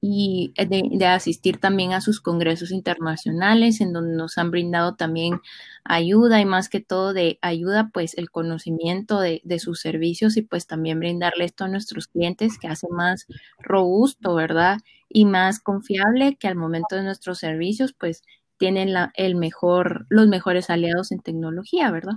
y 0.00 0.52
de, 0.56 1.06
asistir 1.06 1.58
también 1.58 1.92
a 1.92 2.00
sus 2.00 2.20
congresos 2.20 2.70
internacionales 2.70 3.80
en 3.80 3.92
donde 3.92 4.16
nos 4.16 4.38
han 4.38 4.50
brindado 4.50 4.94
también 4.94 5.40
ayuda 5.84 6.40
y 6.40 6.44
más 6.44 6.68
que 6.68 6.80
todo 6.80 7.12
de 7.12 7.38
ayuda 7.42 7.90
pues 7.92 8.16
el 8.18 8.30
conocimiento 8.30 9.20
de, 9.20 9.40
de 9.44 9.58
sus 9.58 9.80
servicios 9.80 10.36
y 10.36 10.42
pues 10.42 10.66
también 10.66 11.00
brindarle 11.00 11.44
esto 11.44 11.64
a 11.64 11.68
nuestros 11.68 12.08
clientes 12.08 12.58
que 12.58 12.68
hace 12.68 12.88
más 12.90 13.26
robusto, 13.58 14.34
¿verdad? 14.34 14.78
Y 15.08 15.24
más 15.24 15.60
confiable 15.60 16.36
que 16.36 16.48
al 16.48 16.56
momento 16.56 16.96
de 16.96 17.02
nuestros 17.02 17.38
servicios 17.38 17.94
pues 17.98 18.22
tienen 18.58 18.92
la, 18.92 19.12
el 19.14 19.34
mejor, 19.34 20.06
los 20.08 20.28
mejores 20.28 20.70
aliados 20.70 21.12
en 21.12 21.20
tecnología, 21.20 21.90
¿verdad? 21.90 22.16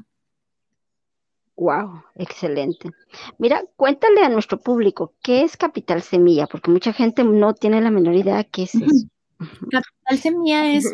Wow, 1.60 2.04
excelente. 2.16 2.90
Mira, 3.38 3.66
cuéntale 3.76 4.22
a 4.22 4.30
nuestro 4.30 4.62
público, 4.62 5.14
¿qué 5.22 5.44
es 5.44 5.58
Capital 5.58 6.02
Semilla? 6.02 6.48
Porque 6.48 6.72
mucha 6.72 6.94
gente 6.94 7.26
no 7.26 7.54
tiene 7.54 7.82
la 7.82 7.92
menor 7.92 8.16
idea 8.16 8.46
qué 8.46 8.64
es 8.64 8.76
eso. 8.76 9.08
Capital 9.70 10.18
Semilla 10.18 10.72
es, 10.72 10.90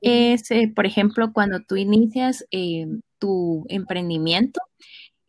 es 0.00 0.48
eh, 0.52 0.72
por 0.72 0.86
ejemplo, 0.86 1.32
cuando 1.32 1.62
tú 1.66 1.74
inicias 1.74 2.46
eh, 2.52 2.86
tu 3.18 3.64
emprendimiento 3.68 4.60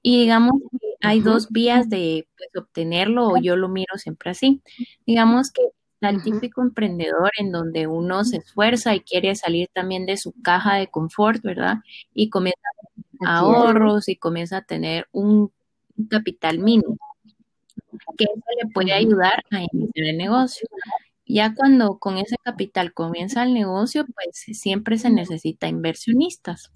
y 0.04 0.20
digamos 0.22 0.54
que 0.80 0.88
hay 1.02 1.20
dos 1.20 1.50
vías 1.50 1.90
de 1.90 2.28
pues, 2.38 2.50
obtenerlo 2.64 3.30
o 3.30 3.38
yo 3.38 3.56
lo 3.56 3.70
miro 3.70 3.98
siempre 3.98 4.30
así. 4.30 4.62
Digamos 5.08 5.52
que 5.52 5.64
el 6.02 6.22
típico 6.22 6.62
emprendedor 6.62 7.32
en 7.40 7.52
donde 7.52 7.88
uno 7.88 8.24
se 8.24 8.38
esfuerza 8.38 8.94
y 8.94 9.00
quiere 9.00 9.36
salir 9.36 9.68
también 9.74 10.06
de 10.06 10.18
su 10.18 10.34
caja 10.44 10.76
de 10.76 10.88
confort, 10.92 11.42
¿verdad? 11.42 11.78
Y 12.14 12.30
comienza 12.30 12.62
ahorros 13.26 14.10
y 14.10 14.16
comienza 14.18 14.58
a 14.58 14.62
tener 14.64 15.08
un 15.12 15.52
capital 16.10 16.60
mínimo, 16.60 16.98
que 18.18 18.26
eso 18.26 18.44
le 18.62 18.72
puede 18.72 18.94
ayudar 18.94 19.44
a 19.52 19.62
iniciar 19.62 20.08
el 20.08 20.18
negocio. 20.18 20.68
Ya 21.26 21.56
cuando 21.56 21.98
con 21.98 22.18
ese 22.18 22.36
capital 22.44 22.94
comienza 22.94 23.44
el 23.44 23.54
negocio, 23.54 24.06
pues 24.06 24.58
siempre 24.60 24.98
se 24.98 25.10
necesita 25.10 25.68
inversionistas. 25.68 26.72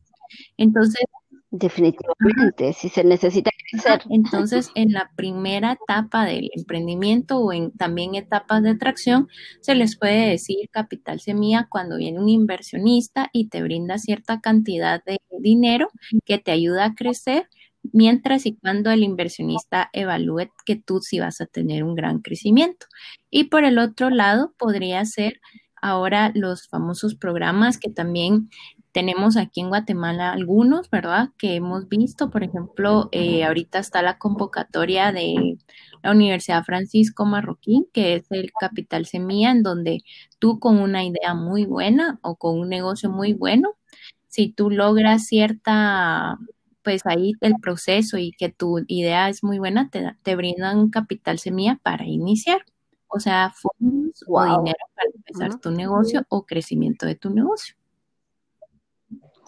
Entonces, 0.58 1.04
Definitivamente, 1.52 2.74
si 2.74 2.90
se 2.90 3.04
necesita 3.04 3.50
crecer. 3.72 4.04
Entonces, 4.12 4.70
en 4.76 4.92
la 4.94 5.10
primera 5.16 5.72
etapa 5.82 6.26
del 6.26 6.52
emprendimiento 6.56 7.40
o 7.40 7.52
en 7.52 7.72
también 7.72 8.14
etapas 8.14 8.62
de 8.62 8.70
atracción, 8.70 9.28
se 9.60 9.74
les 9.74 9.98
puede 9.98 10.30
decir 10.30 10.70
capital 10.70 11.20
semilla 11.20 11.68
cuando 11.68 11.98
viene 11.98 12.20
un 12.20 12.30
inversionista 12.30 13.30
y 13.34 13.50
te 13.50 13.64
brinda 13.64 13.98
cierta 13.98 14.42
cantidad 14.42 15.04
de 15.06 15.18
dinero 15.40 15.90
que 16.24 16.38
te 16.38 16.52
ayuda 16.52 16.86
a 16.86 16.94
crecer, 16.94 17.50
mientras 17.94 18.46
y 18.46 18.56
cuando 18.56 18.92
el 18.92 19.02
inversionista 19.02 19.90
evalúe 19.92 20.52
que 20.66 20.76
tú 20.76 21.00
sí 21.02 21.20
vas 21.20 21.42
a 21.42 21.48
tener 21.48 21.84
un 21.84 21.96
gran 21.96 22.20
crecimiento. 22.20 22.86
Y 23.32 23.46
por 23.46 23.64
el 23.64 23.80
otro 23.80 24.12
lado, 24.12 24.54
podría 24.60 25.04
ser 25.04 25.42
ahora 25.82 26.32
los 26.36 26.68
famosos 26.68 27.16
programas 27.16 27.80
que 27.80 27.90
también 27.90 28.50
tenemos 28.92 29.38
aquí 29.38 29.62
en 29.62 29.70
Guatemala 29.70 30.32
algunos, 30.32 30.90
¿verdad? 30.90 31.30
Que 31.38 31.56
hemos 31.56 31.88
visto, 31.88 32.30
por 32.30 32.44
ejemplo, 32.44 33.10
eh, 33.12 33.44
ahorita 33.44 33.80
está 33.80 34.02
la 34.02 34.18
convocatoria 34.18 35.12
de 35.12 35.58
la 36.02 36.12
Universidad 36.12 36.64
Francisco 36.64 37.26
Marroquín, 37.26 37.88
que 37.94 38.16
es 38.16 38.26
el 38.32 38.52
Capital 38.60 39.06
Semilla, 39.06 39.52
en 39.52 39.64
donde 39.64 40.04
tú 40.40 40.60
con 40.60 40.80
una 40.80 41.04
idea 41.04 41.34
muy 41.34 41.66
buena 41.66 42.20
o 42.24 42.36
con 42.36 42.60
un 42.60 42.70
negocio 42.70 43.10
muy 43.10 43.34
bueno, 43.34 43.76
si 44.28 44.50
tú 44.52 44.70
logras 44.70 45.26
cierta, 45.26 46.38
pues 46.84 47.06
ahí 47.06 47.34
el 47.42 47.56
proceso 47.62 48.18
y 48.18 48.32
que 48.32 48.50
tu 48.50 48.80
idea 48.88 49.30
es 49.30 49.44
muy 49.44 49.60
buena, 49.60 49.90
te, 49.90 50.16
te 50.24 50.36
brindan 50.36 50.90
Capital 50.90 51.40
Semilla 51.40 51.80
para 51.84 52.06
iniciar. 52.06 52.64
O 53.08 53.20
sea, 53.20 53.52
fondos 53.56 54.24
o 54.28 54.44
dinero 54.44 54.78
para 54.96 55.10
empezar 55.16 55.60
tu 55.60 55.72
negocio 55.72 56.26
o 56.30 56.46
crecimiento 56.46 57.08
de 57.08 57.16
tu 57.16 57.32
negocio. 57.32 57.76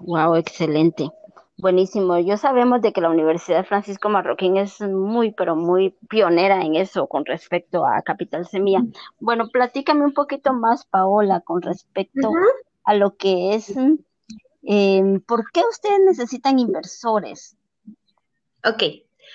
Wow, 0.03 0.35
excelente. 0.35 1.09
Buenísimo. 1.57 2.17
Yo 2.17 2.37
sabemos 2.37 2.81
de 2.81 2.91
que 2.91 3.01
la 3.01 3.09
Universidad 3.09 3.65
Francisco 3.65 4.09
Marroquín 4.09 4.57
es 4.57 4.81
muy, 4.81 5.31
pero 5.31 5.55
muy 5.55 5.91
pionera 6.09 6.61
en 6.61 6.75
eso 6.75 7.05
con 7.07 7.23
respecto 7.23 7.85
a 7.85 8.01
Capital 8.01 8.47
Semilla. 8.47 8.81
Bueno, 9.19 9.47
platícame 9.49 10.03
un 10.03 10.13
poquito 10.13 10.53
más, 10.53 10.85
Paola, 10.85 11.41
con 11.41 11.61
respecto 11.61 12.31
a 12.83 12.95
lo 12.95 13.15
que 13.15 13.53
es, 13.53 13.75
em, 14.63 15.21
¿por 15.21 15.51
qué 15.51 15.61
ustedes 15.69 15.99
necesitan 16.03 16.57
inversores? 16.57 17.55
Ok. 18.65 18.83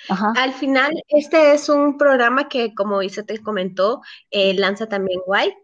Al 0.09 0.53
final, 0.53 0.93
este 1.09 1.53
es 1.55 1.69
un 1.69 1.97
programa 1.97 2.49
que, 2.49 2.75
como 2.75 3.01
dice, 3.01 3.23
te 3.23 3.41
comentó, 3.41 4.03
eh, 4.33 4.55
lanza 4.55 4.89
también 4.89 5.21
Guay. 5.27 5.55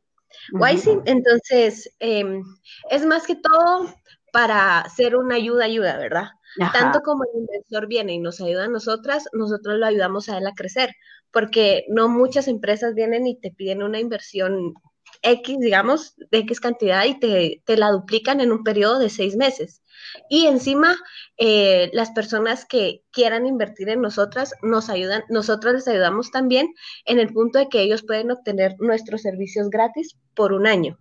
Guay, 0.53 0.79
sí. 0.79 0.97
Entonces, 1.07 1.95
em, 1.99 2.43
es 2.91 3.05
más 3.05 3.27
que 3.27 3.37
todo 3.37 3.89
para 4.33 4.89
ser 4.89 5.15
una 5.15 5.37
ayuda, 5.37 5.67
ayuda, 5.67 5.97
¿verdad? 5.99 6.29
Tanto 6.73 7.01
como 7.01 7.25
el 7.25 7.41
inversor 7.41 7.87
viene 7.87 8.15
y 8.15 8.19
nos 8.19 8.41
ayuda 8.41 8.65
a 8.65 8.69
nosotras, 8.69 9.29
nosotros 9.33 9.79
lo 9.79 9.87
ayudamos 9.87 10.29
a 10.29 10.39
él 10.39 10.47
a 10.47 10.55
crecer, 10.55 10.91
porque 11.31 11.85
no 11.89 12.09
muchas 12.09 12.49
empresas 12.49 12.95
vienen 12.95 13.27
y 13.27 13.39
te 13.39 13.51
piden 13.53 13.83
una 13.83 14.01
inversión 14.01 14.75
X, 15.23 15.59
digamos, 15.61 16.15
de 16.17 16.39
X 16.39 16.61
cantidad 16.61 17.05
y 17.05 17.19
te, 17.19 17.63
te 17.65 17.77
la 17.77 17.91
duplican 17.91 18.41
en 18.41 18.53
un 18.53 18.65
periodo 18.65 18.99
de 18.99 19.11
seis 19.11 19.37
meses. 19.37 19.83
Y 20.29 20.47
encima, 20.47 20.97
eh, 21.37 21.91
las 21.93 22.11
personas 22.11 22.65
que 22.65 23.03
quieran 23.13 23.47
invertir 23.47 23.89
en 23.89 24.01
nosotras 24.01 24.55
nos 24.63 24.91
ayudan, 24.91 25.25
nosotras 25.29 25.75
les 25.75 25.89
ayudamos 25.89 26.31
también 26.31 26.69
en 27.05 27.19
el 27.19 27.33
punto 27.33 27.59
de 27.59 27.69
que 27.69 27.83
ellos 27.83 28.03
pueden 28.03 28.31
obtener 28.31 28.75
nuestros 28.79 29.23
servicios 29.23 29.71
gratis 29.71 30.17
por 30.35 30.53
un 30.53 30.67
año. 30.67 30.99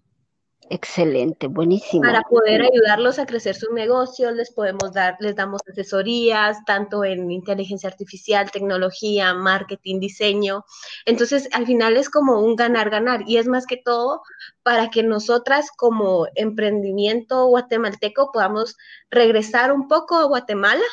Excelente, 0.74 1.48
buenísimo. 1.48 2.01
Para 2.01 2.22
poder 2.22 2.62
ayudarlos 2.62 3.20
a 3.20 3.25
crecer 3.25 3.56
sus 3.56 3.72
negocios, 3.72 4.34
les 4.34 4.54
podemos 4.54 4.94
dar, 4.94 5.18
les 5.20 5.36
damos 5.36 5.60
asesorías, 5.70 6.63
tanto 6.63 7.04
en 7.04 7.30
inteligencia 7.30 7.90
artificial, 7.90 8.50
tecnología, 8.51 9.34
marketing, 9.34 10.00
diseño. 10.00 10.63
Entonces, 11.06 11.50
al 11.51 11.66
final 11.66 11.98
es 11.98 12.10
como 12.10 12.40
un 12.40 12.56
ganar-ganar 12.56 13.24
y 13.28 13.36
es 13.36 13.48
más 13.48 13.66
que 13.66 13.75
todo 13.75 14.22
para 14.63 14.90
que 14.90 15.04
nosotras 15.04 15.72
como 15.75 16.28
emprendimiento 16.36 17.48
guatemalteco 17.48 18.32
podamos 18.32 18.78
regresar 19.10 19.74
un 19.74 19.90
poco 19.90 20.20
a 20.20 20.24
Guatemala 20.24 20.86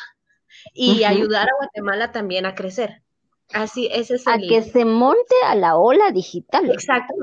y 0.73 1.05
ayudar 1.05 1.47
a 1.47 1.57
Guatemala 1.57 2.11
también 2.11 2.45
a 2.45 2.53
crecer. 2.53 3.01
Así, 3.53 3.89
ese 3.91 4.15
es 4.15 4.27
el... 4.27 4.33
A 4.33 4.37
que 4.37 4.61
se 4.61 4.85
monte 4.85 5.35
a 5.45 5.55
la 5.55 5.75
ola 5.75 6.11
digital. 6.11 6.69
Exacto. 6.69 7.13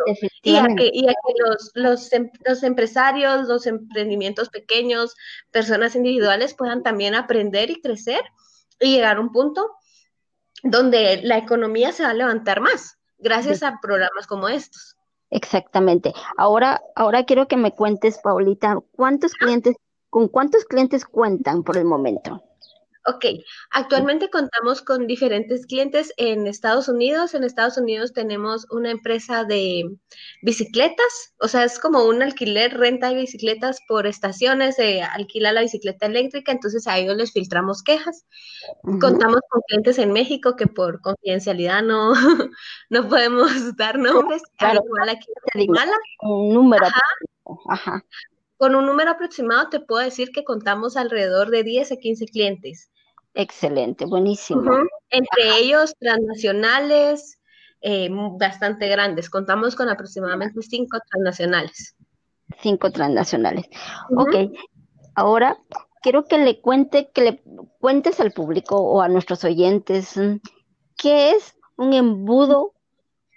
Y 0.43 0.57
a 0.57 0.67
que, 0.77 0.91
y 0.93 1.07
a 1.09 1.13
que 1.13 1.35
los, 1.39 1.71
los, 1.75 2.13
em, 2.13 2.31
los, 2.45 2.63
empresarios, 2.63 3.47
los 3.47 3.67
emprendimientos 3.67 4.49
pequeños, 4.49 5.15
personas 5.51 5.95
individuales 5.95 6.55
puedan 6.55 6.83
también 6.83 7.15
aprender 7.15 7.71
y 7.71 7.81
crecer 7.81 8.23
y 8.81 8.95
llegar 8.95 9.19
a 9.19 9.21
un 9.21 9.31
punto 9.33 9.77
donde 10.63 11.21
la 11.23 11.39
economía 11.39 11.93
se 11.93 12.03
va 12.03 12.11
a 12.11 12.15
levantar 12.15 12.61
más, 12.61 12.99
gracias 13.19 13.63
a 13.63 13.79
programas 13.81 14.27
como 14.27 14.49
estos. 14.49 14.97
Exactamente. 15.31 16.13
Ahora, 16.37 16.83
ahora 16.95 17.25
quiero 17.25 17.49
que 17.49 17.57
me 17.57 17.73
cuentes, 17.73 18.19
Paulita, 18.19 18.79
¿cuántos 18.93 19.35
clientes, 19.35 19.77
con 20.11 20.29
cuántos 20.29 20.65
clientes 20.65 21.05
cuentan 21.05 21.63
por 21.63 21.77
el 21.77 21.85
momento? 21.85 22.43
Ok, 23.09 23.25
actualmente 23.71 24.31
contamos 24.31 24.83
con 24.83 25.07
diferentes 25.07 25.65
clientes 25.67 26.13
en 26.17 26.49
Estados 26.49 26.89
Unidos. 26.89 27.35
En 27.35 27.45
Estados 27.45 27.79
Unidos 27.79 28.13
tenemos 28.13 28.67
una 28.71 28.91
empresa 28.91 29.45
de 29.45 29.85
bicicletas, 30.43 31.33
o 31.41 31.47
sea, 31.47 31.63
es 31.63 31.79
como 31.79 32.03
un 32.05 32.21
alquiler, 32.21 32.77
renta 32.77 33.11
de 33.11 33.21
bicicletas 33.21 33.79
por 33.87 34.09
estaciones, 34.09 34.75
se 34.75 35.03
alquila 35.03 35.53
la 35.53 35.61
bicicleta 35.61 36.07
eléctrica, 36.07 36.51
entonces 36.51 36.89
a 36.89 36.99
ellos 36.99 37.17
les 37.17 37.33
filtramos 37.33 37.85
quejas. 37.85 38.27
Contamos 38.83 39.41
con 39.51 39.63
clientes 39.69 39.99
en 39.99 40.13
México 40.13 40.57
que 40.57 40.67
por 40.67 41.01
confidencialidad 41.01 41.85
no, 41.85 42.13
no 42.91 43.09
podemos 43.09 43.51
dar 43.77 44.01
nombres, 44.01 44.43
claro, 44.59 44.81
igual 44.85 45.11
aquí 45.11 45.27
en 45.55 45.71
Un 46.23 46.55
número. 46.55 46.87
Ajá. 47.69 48.05
Con 48.57 48.75
un 48.75 48.85
número 48.87 49.13
aproximado 49.13 49.69
te 49.69 49.79
puedo 49.79 50.03
decir 50.03 50.31
que 50.33 50.43
contamos 50.43 50.97
alrededor 50.97 51.51
de 51.51 51.63
10 51.63 51.93
a 51.93 51.97
15 51.99 52.27
clientes. 52.27 52.91
Excelente, 53.37 54.07
buenísimo. 54.07 54.73
Entre 55.11 55.59
ellos 55.59 55.95
transnacionales, 56.01 57.39
eh, 57.83 58.09
bastante 58.11 58.89
grandes. 58.89 59.29
Contamos 59.29 59.77
con 59.77 59.91
aproximadamente 59.91 60.63
cinco 60.63 60.99
transnacionales. 61.11 61.95
Cinco 62.63 62.91
transnacionales. 62.91 63.67
Ok, 64.17 64.53
ahora 65.15 65.59
quiero 66.01 66.25
que 66.25 66.39
le 66.39 66.63
cuente, 66.63 67.11
que 67.13 67.21
le 67.21 67.43
cuentes 67.79 68.21
al 68.21 68.33
público 68.33 68.77
o 68.77 69.03
a 69.03 69.09
nuestros 69.09 69.45
oyentes 69.45 70.17
mm, 70.17 70.37
qué 70.97 71.33
es 71.33 71.55
un 71.77 71.93
embudo 71.93 72.73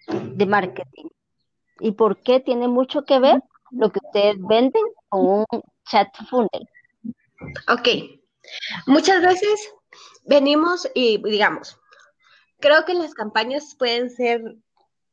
de 0.08 0.46
marketing 0.46 1.10
y 1.82 1.92
por 1.92 2.22
qué 2.22 2.40
tiene 2.40 2.70
mucho 2.70 3.04
que 3.04 3.20
ver 3.20 3.44
lo 3.72 3.92
que 3.92 4.00
ustedes 4.06 4.38
venden 4.40 4.84
con 5.10 5.28
un 5.28 5.46
chat 5.90 6.08
funnel. 6.30 6.70
Ok, 7.68 7.90
muchas 8.88 9.22
veces 9.22 9.74
venimos 10.26 10.90
y 10.94 11.22
digamos, 11.24 11.80
creo 12.60 12.86
que 12.86 12.94
las 12.94 13.14
campañas 13.14 13.76
pueden 13.78 14.10
ser, 14.10 14.42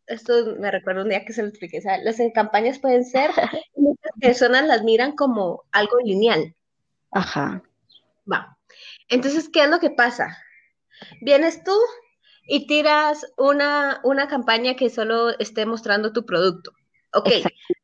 esto 0.06 0.56
me 0.58 0.70
recuerdo 0.70 1.02
un 1.02 1.08
día 1.08 1.24
que 1.24 1.32
se 1.32 1.42
lo 1.42 1.48
expliqué, 1.48 1.80
las 2.02 2.16
campañas 2.34 2.78
pueden 2.78 3.04
ser, 3.04 3.30
muchas 3.76 4.12
personas 4.20 4.66
las 4.66 4.82
miran 4.82 5.12
como 5.12 5.64
algo 5.72 5.98
lineal. 6.04 6.54
Ajá. 7.12 7.62
Va. 8.30 8.58
Entonces, 9.08 9.48
¿qué 9.48 9.64
es 9.64 9.70
lo 9.70 9.78
que 9.78 9.90
pasa? 9.90 10.36
Vienes 11.20 11.62
tú 11.64 11.76
y 12.46 12.66
tiras 12.66 13.26
una, 13.36 14.00
una 14.04 14.28
campaña 14.28 14.76
que 14.76 14.90
solo 14.90 15.30
esté 15.38 15.66
mostrando 15.66 16.12
tu 16.12 16.24
producto. 16.24 16.72
Ok, 17.12 17.28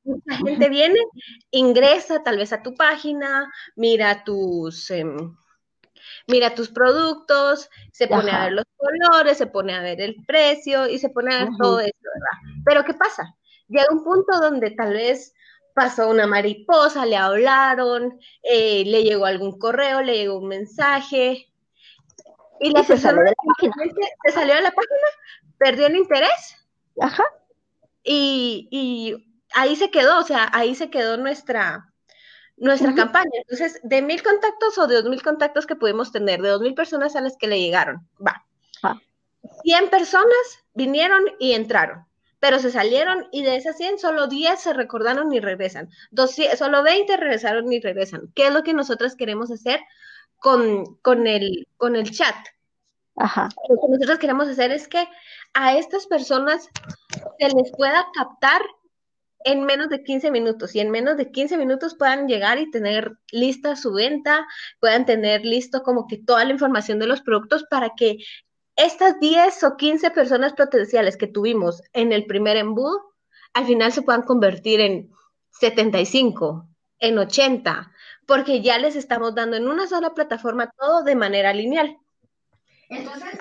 mucha 0.05 0.37
gente 0.37 0.69
viene, 0.69 0.99
ingresa 1.51 2.23
tal 2.23 2.37
vez 2.37 2.53
a 2.53 2.62
tu 2.62 2.75
página, 2.75 3.51
mira 3.77 4.25
tus, 4.25 4.91
em, 4.91 5.35
mira 6.27 6.55
tus 6.55 6.69
productos, 6.69 7.69
se 7.93 8.09
pone 8.09 8.31
a 8.31 8.45
ver 8.45 8.53
los 8.53 8.65
colores, 8.77 9.39
se 9.39 9.47
pone 9.47 9.75
a 9.75 9.83
ver 9.83 10.01
el 10.01 10.17
precio 10.27 10.89
y 10.89 10.99
se 10.99 11.09
pone 11.09 11.35
a 11.35 11.39
ver 11.41 11.49
todo 11.59 11.81
eso, 11.81 11.93
¿verdad? 12.03 12.63
Pero 12.65 12.85
¿qué 12.85 12.95
pasa? 12.95 13.35
Llega 13.69 13.87
un 13.91 14.05
punto 14.05 14.39
donde 14.41 14.71
tal 14.71 14.93
vez 14.93 15.35
pasó 15.75 16.09
una 16.09 16.27
mariposa, 16.27 17.07
le 17.07 17.17
hablaron, 17.17 18.19
eh, 18.43 18.85
le 18.87 19.03
llegó 19.03 19.27
algún 19.27 19.59
correo, 19.59 20.03
le 20.03 20.17
llegó 20.17 20.39
un 20.39 20.49
mensaje 20.49 21.49
y 22.61 22.71
la 22.71 22.83
persona 22.83 23.23
se 24.25 24.33
salió 24.33 24.55
de 24.55 24.63
la 24.63 24.71
página, 24.71 25.07
perdió 25.59 25.87
el 25.87 25.97
interés. 25.97 26.57
Ajá. 27.01 27.25
Y, 28.05 28.69
y 28.71 29.39
ahí 29.55 29.77
se 29.77 29.91
quedó, 29.91 30.19
o 30.19 30.23
sea, 30.23 30.49
ahí 30.53 30.75
se 30.75 30.91
quedó 30.91 31.17
nuestra, 31.17 31.92
nuestra 32.62 32.94
campaña. 32.94 33.31
Entonces, 33.35 33.81
de 33.83 34.03
mil 34.03 34.22
contactos 34.22 34.79
o 34.79 34.87
de 34.87 34.94
dos 34.94 35.11
mil 35.11 35.22
contactos 35.22 35.66
que 35.66 35.75
pudimos 35.75 36.12
tener, 36.12 36.40
de 36.40 36.48
dos 36.48 36.61
mil 36.61 36.75
personas 36.75 37.16
a 37.16 37.20
las 37.20 37.37
que 37.37 37.48
le 37.48 37.61
llegaron, 37.61 38.07
va. 38.25 38.44
Ah. 38.83 39.01
100 39.64 39.90
personas 39.90 40.64
vinieron 40.72 41.25
y 41.40 41.53
entraron, 41.55 42.07
pero 42.38 42.61
se 42.61 42.70
salieron 42.70 43.27
y 43.33 43.42
de 43.42 43.57
esas 43.57 43.77
100 43.77 43.98
solo 43.98 44.29
10 44.29 44.61
se 44.61 44.72
recordaron 44.72 45.33
y 45.33 45.40
regresan. 45.40 45.90
solo 46.57 46.83
20 46.85 47.16
regresaron 47.16 47.72
y 47.72 47.81
regresan. 47.81 48.31
¿Qué 48.35 48.46
es 48.46 48.53
lo 48.53 48.62
que 48.62 48.75
nosotros 48.75 49.16
queremos 49.16 49.51
hacer 49.51 49.81
con, 50.38 50.96
con, 51.03 51.27
el, 51.27 51.66
con 51.77 51.96
el 51.96 52.12
chat? 52.12 52.37
Ajá. 53.16 53.48
Lo 53.68 53.75
que 53.75 53.88
nosotros 53.88 54.18
queremos 54.20 54.48
hacer 54.48 54.70
es 54.70 54.87
que 54.87 55.07
a 55.53 55.77
estas 55.77 56.07
personas 56.07 56.70
se 57.40 57.48
les 57.48 57.72
pueda 57.77 58.07
captar 58.14 58.62
en 59.45 59.65
menos 59.65 59.89
de 59.89 60.03
15 60.03 60.31
minutos 60.31 60.75
y 60.75 60.81
en 60.81 60.91
menos 60.91 61.17
de 61.17 61.31
15 61.31 61.57
minutos 61.57 61.95
puedan 61.97 62.29
llegar 62.29 62.59
y 62.59 62.71
tener 62.71 63.13
lista 63.31 63.77
su 63.77 63.93
venta, 63.93 64.47
puedan 64.81 65.07
tener 65.07 65.45
listo 65.45 65.83
como 65.83 66.07
que 66.07 66.19
toda 66.19 66.45
la 66.45 66.53
información 66.53 66.99
de 66.99 67.07
los 67.07 67.21
productos 67.21 67.65
para 67.71 67.91
que 67.97 68.19
estas 68.77 69.21
10 69.21 69.65
o 69.65 69.77
15 69.77 70.11
personas 70.11 70.55
potenciales 70.55 71.17
que 71.17 71.27
tuvimos 71.27 71.83
en 71.93 72.13
el 72.13 72.27
primer 72.27 72.57
embudo, 72.57 73.15
al 73.53 73.67
final 73.67 73.93
se 73.93 74.03
puedan 74.03 74.23
convertir 74.23 74.81
en 74.81 75.11
75, 75.51 76.69
en 76.99 77.19
80, 77.19 77.93
porque 78.27 78.63
ya 78.63 78.79
les 78.79 78.97
estamos 78.97 79.35
dando 79.35 79.57
en 79.57 79.69
una 79.69 79.87
sola 79.87 80.15
plataforma 80.15 80.71
todo 80.79 81.03
de 81.05 81.17
manera 81.17 81.53
lineal. 81.53 81.99
Entonces, 82.89 83.39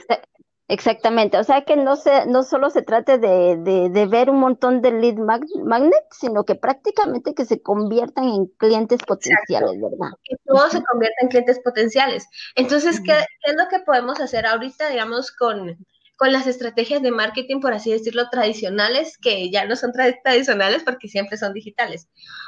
Exactamente, 0.72 1.38
o 1.38 1.44
sea 1.44 1.66
que 1.66 1.76
no 1.76 1.98
se, 1.98 2.26
no 2.28 2.44
solo 2.44 2.70
se 2.70 2.82
trate 2.82 3.18
de, 3.18 3.58
de, 3.58 4.06
ver 4.06 4.30
un 4.30 4.40
montón 4.40 4.82
de 4.82 4.94
lead 4.94 5.16
magnets, 5.16 6.18
sino 6.18 6.46
que 6.46 6.56
prácticamente 6.56 7.34
que 7.34 7.44
se 7.44 7.62
conviertan 7.62 8.24
en 8.30 8.46
clientes 8.58 9.02
potenciales, 9.06 9.82
¿verdad? 9.82 10.14
Que 10.24 10.38
todo 10.46 10.70
se 10.70 10.82
convierta 10.82 11.18
en 11.24 11.28
clientes 11.28 11.60
potenciales. 11.60 12.26
Entonces, 12.56 13.02
¿qué, 13.02 13.12
es 13.12 13.56
lo 13.58 13.68
que 13.68 13.80
podemos 13.86 14.22
hacer 14.22 14.46
ahorita, 14.46 14.88
digamos, 14.88 15.34
con, 15.34 15.78
con 16.16 16.32
las 16.32 16.48
estrategias 16.48 17.02
de 17.02 17.12
marketing, 17.12 17.60
por 17.60 17.74
así 17.74 17.92
decirlo, 17.92 18.30
tradicionales, 18.30 19.18
que 19.18 19.52
ya 19.52 19.66
no 19.66 19.76
son 19.76 19.92
tradicionales 19.92 20.84
porque 20.86 21.10
siempre 21.10 21.36
son 21.36 21.52
digitales? 21.52 22.08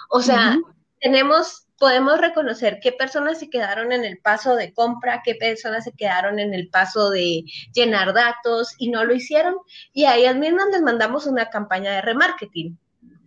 O 0.09 0.21
sea, 0.21 0.55
tenemos 1.03 1.67
podemos 1.77 2.17
reconocer 2.17 2.79
qué 2.81 2.93
personas 2.93 3.39
se 3.39 3.49
quedaron 3.49 3.91
en 3.91 4.05
el 4.05 4.17
paso 4.19 4.55
de 4.55 4.73
compra, 4.73 5.21
qué 5.21 5.35
personas 5.35 5.83
se 5.83 5.91
quedaron 5.91 6.39
en 6.39 6.53
el 6.53 6.69
paso 6.69 7.09
de 7.09 7.43
llenar 7.73 8.13
datos 8.13 8.73
y 8.77 8.89
no 8.89 9.03
lo 9.03 9.13
hicieron. 9.13 9.55
Y 9.91 10.05
a 10.05 10.15
ellas 10.15 10.37
mismas 10.37 10.67
les 10.71 10.81
mandamos 10.81 11.27
una 11.27 11.49
campaña 11.49 11.91
de 11.91 12.01
remarketing. 12.01 12.77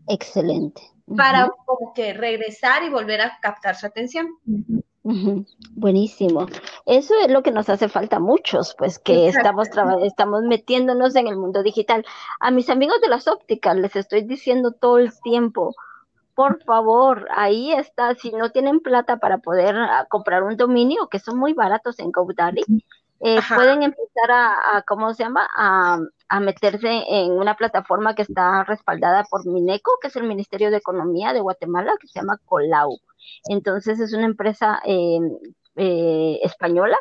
Excelente. 0.08 0.80
Para 1.18 1.50
como 1.66 1.92
que 1.92 2.14
regresar 2.14 2.82
y 2.82 2.88
volver 2.88 3.20
a 3.20 3.38
captar 3.42 3.76
su 3.76 3.84
atención. 3.84 4.26
Buenísimo. 5.72 6.46
Eso 6.86 7.14
es 7.22 7.30
lo 7.30 7.42
que 7.42 7.50
nos 7.50 7.68
hace 7.68 7.90
falta 7.90 8.16
a 8.16 8.20
muchos, 8.20 8.74
pues 8.78 8.98
que 8.98 9.28
estamos, 9.28 9.68
estamos 10.02 10.42
metiéndonos 10.44 11.14
en 11.14 11.28
el 11.28 11.36
mundo 11.36 11.62
digital. 11.62 12.06
A 12.40 12.50
mis 12.50 12.70
amigos 12.70 13.02
de 13.02 13.08
las 13.08 13.28
ópticas 13.28 13.76
les 13.76 13.94
estoy 13.96 14.22
diciendo 14.22 14.72
todo 14.72 14.96
el 14.96 15.12
tiempo, 15.20 15.74
por 16.36 16.62
favor, 16.64 17.26
ahí 17.34 17.72
está. 17.72 18.14
Si 18.14 18.30
no 18.30 18.50
tienen 18.50 18.80
plata 18.80 19.16
para 19.16 19.38
poder 19.38 19.74
ah, 19.74 20.06
comprar 20.08 20.42
un 20.42 20.56
dominio, 20.56 21.08
que 21.08 21.18
son 21.18 21.38
muy 21.38 21.54
baratos 21.54 21.98
en 21.98 22.12
GoDaddy, 22.12 22.62
eh, 23.20 23.40
pueden 23.48 23.82
empezar 23.82 24.30
a, 24.30 24.84
¿cómo 24.86 25.14
se 25.14 25.24
llama? 25.24 25.48
A, 25.56 25.98
a 26.28 26.40
meterse 26.40 27.04
en 27.08 27.32
una 27.32 27.54
plataforma 27.54 28.14
que 28.14 28.20
está 28.20 28.64
respaldada 28.64 29.24
por 29.24 29.46
Mineco, 29.46 29.92
que 30.02 30.08
es 30.08 30.16
el 30.16 30.24
Ministerio 30.24 30.70
de 30.70 30.76
Economía 30.76 31.32
de 31.32 31.40
Guatemala, 31.40 31.94
que 31.98 32.06
se 32.06 32.20
llama 32.20 32.38
Colau. 32.44 32.98
Entonces 33.48 33.98
es 33.98 34.12
una 34.12 34.26
empresa 34.26 34.80
eh, 34.84 35.18
eh, 35.76 36.38
española 36.42 36.98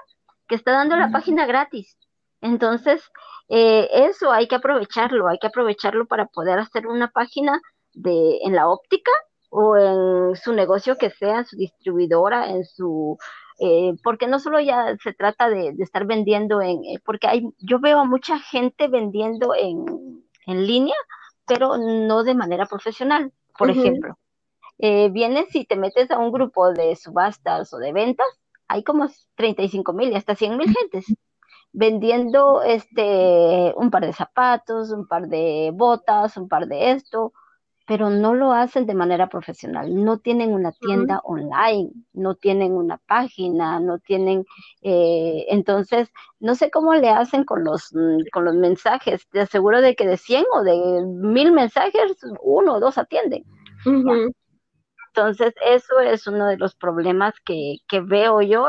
que 0.48 0.56
está 0.56 0.72
dando 0.72 0.96
la 0.96 1.12
página 1.12 1.46
gratis. 1.46 1.98
Entonces, 2.40 3.04
eh, 3.50 3.90
eso 3.92 4.32
hay 4.32 4.48
que 4.48 4.56
aprovecharlo, 4.56 5.28
hay 5.28 5.40
que 5.40 5.48
aprovecharlo 5.48 6.06
para 6.06 6.28
poder 6.28 6.60
hacer 6.60 6.88
una 6.88 7.10
página 7.10 7.60
de, 7.96 8.40
en 8.44 8.56
la 8.56 8.70
óptica 8.70 9.12
o 9.50 9.78
en 9.78 10.36
su 10.36 10.54
negocio 10.54 10.98
que 10.98 11.10
sea, 11.10 11.40
en 11.40 11.46
su 11.46 11.58
distribuidora, 11.58 12.50
en 12.50 12.66
su 12.66 13.18
eh, 13.60 13.94
porque 14.04 14.28
no 14.28 14.40
solo 14.40 14.60
ya 14.60 14.98
se 15.02 15.14
trata 15.14 15.50
de, 15.50 15.74
estar 15.80 16.06
vendiendo 16.06 16.62
en, 16.62 16.84
eh, 16.84 17.00
porque 17.06 17.28
hay, 17.28 17.48
yo 17.60 17.80
veo 17.80 18.00
a 18.00 18.06
mucha 18.06 18.38
gente 18.40 18.90
vendiendo 18.90 19.56
en, 19.56 19.86
en 20.46 20.68
línea, 20.68 20.96
pero 21.48 21.78
no 21.78 22.24
de 22.24 22.36
manera 22.36 22.66
profesional, 22.66 23.32
por 23.58 23.70
ejemplo. 23.70 24.18
Eh, 24.78 25.10
vienes 25.10 25.56
y 25.56 25.66
te 25.66 25.78
metes 25.78 26.12
a 26.12 26.20
un 26.20 26.34
grupo 26.34 26.74
de 26.74 26.98
subastas 26.98 27.74
o 27.74 27.78
de 27.78 27.94
ventas, 27.94 28.28
hay 28.68 28.84
como 28.84 29.08
35 29.36 29.94
mil 29.94 30.12
y 30.12 30.16
hasta 30.16 30.36
100 30.36 30.58
mil 30.58 30.76
gentes 30.76 31.06
vendiendo 31.72 32.62
este 32.64 33.74
un 33.76 33.92
par 33.92 34.06
de 34.06 34.14
zapatos, 34.14 34.92
un 34.92 35.08
par 35.08 35.28
de 35.28 35.72
botas, 35.74 36.38
un 36.38 36.48
par 36.48 36.68
de 36.68 36.92
esto, 36.92 37.34
pero 37.86 38.10
no 38.10 38.34
lo 38.34 38.52
hacen 38.52 38.88
de 38.88 38.96
manera 38.96 39.28
profesional. 39.30 39.94
No 40.04 40.18
tienen 40.18 40.54
una 40.54 40.72
tienda 40.72 41.22
online, 41.24 41.92
no 42.14 42.36
tienen 42.36 42.74
una 42.74 42.98
página, 42.98 43.80
no 43.80 44.00
tienen, 44.00 44.44
eh, 44.82 45.46
entonces, 45.50 46.10
no 46.40 46.56
sé 46.56 46.72
cómo 46.72 46.96
le 46.96 47.10
hacen 47.10 47.44
con 47.44 47.64
los, 47.64 47.94
mm, 47.94 48.24
con 48.32 48.46
los 48.46 48.56
mensajes. 48.56 49.28
Te 49.30 49.42
aseguro 49.42 49.82
de 49.82 49.96
que 49.96 50.08
de 50.08 50.18
100 50.18 50.46
o 50.54 50.64
de 50.64 51.06
mil 51.06 51.52
mensajes, 51.52 52.18
uno 52.42 52.76
o 52.76 52.80
dos 52.80 52.98
atienden. 52.98 53.44
Entonces, 55.16 55.54
eso 55.66 56.00
es 56.00 56.28
uno 56.28 56.48
de 56.48 56.58
los 56.58 56.76
problemas 56.76 57.36
que, 57.46 57.78
que 57.88 58.02
veo 58.02 58.42
yo. 58.42 58.68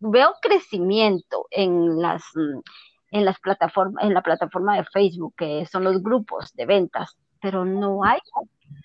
veo 0.00 0.32
crecimiento 0.40 1.46
en 1.50 2.00
las, 2.00 2.22
mm, 2.34 2.60
en 3.10 3.24
las 3.24 3.38
plataformas, 3.40 4.04
en 4.04 4.14
la 4.14 4.22
plataforma 4.22 4.76
de 4.76 4.84
Facebook, 4.84 5.34
que 5.36 5.66
son 5.66 5.84
los 5.84 6.02
grupos 6.02 6.52
de 6.54 6.66
ventas 6.66 7.16
pero 7.40 7.64
no 7.64 8.04
hay 8.04 8.20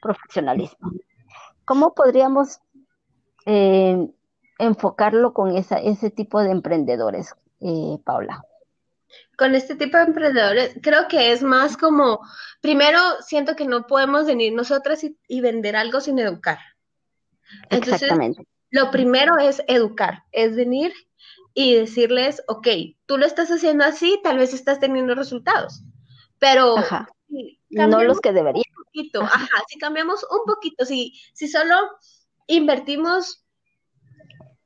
profesionalismo. 0.02 0.92
¿Cómo 1.66 1.94
podríamos 1.94 2.60
eh, 3.46 4.10
enfocarlo 4.60 5.34
con 5.34 5.56
esa, 5.56 5.78
ese 5.78 6.10
tipo 6.10 6.42
de 6.42 6.52
emprendedores, 6.52 7.34
eh, 7.62 7.98
Paula? 8.04 8.44
Con 9.38 9.56
este 9.56 9.76
tipo 9.76 9.98
de 9.98 10.04
emprendedores, 10.04 10.76
creo 10.82 11.08
que 11.08 11.32
es 11.32 11.44
más 11.44 11.78
como, 11.78 12.20
primero, 12.62 13.00
siento 13.22 13.56
que 13.56 13.66
no 13.66 13.88
podemos 13.88 14.26
venir 14.26 14.54
nosotras 14.54 15.04
y, 15.04 15.42
vender 15.42 15.76
algo 15.76 16.00
sin 16.00 16.20
educar. 16.20 16.60
Exactamente. 17.70 18.46
Lo 18.70 18.90
primero 18.92 19.38
es 19.38 19.62
educar, 19.68 20.24
es 20.32 20.56
venir 20.56 20.94
y 21.54 21.76
decirles, 21.76 22.42
ok, 22.48 22.68
tú 23.06 23.18
lo 23.18 23.26
estás 23.26 23.50
haciendo 23.50 23.84
así, 23.84 24.20
tal 24.24 24.38
vez 24.38 24.54
estás 24.54 24.80
teniendo 24.80 25.14
resultados, 25.16 25.84
pero 26.40 26.76
no 27.72 28.04
los 28.04 28.20
que 28.20 28.32
deberían. 28.32 28.64
Un 28.78 28.84
poquito, 28.84 29.22
ajá. 29.22 29.48
si 29.68 29.80
cambiamos 29.80 30.26
un 30.30 30.46
poquito, 30.46 30.86
si, 30.86 31.20
si 31.34 31.48
solo 31.48 31.76
invertimos 32.48 33.46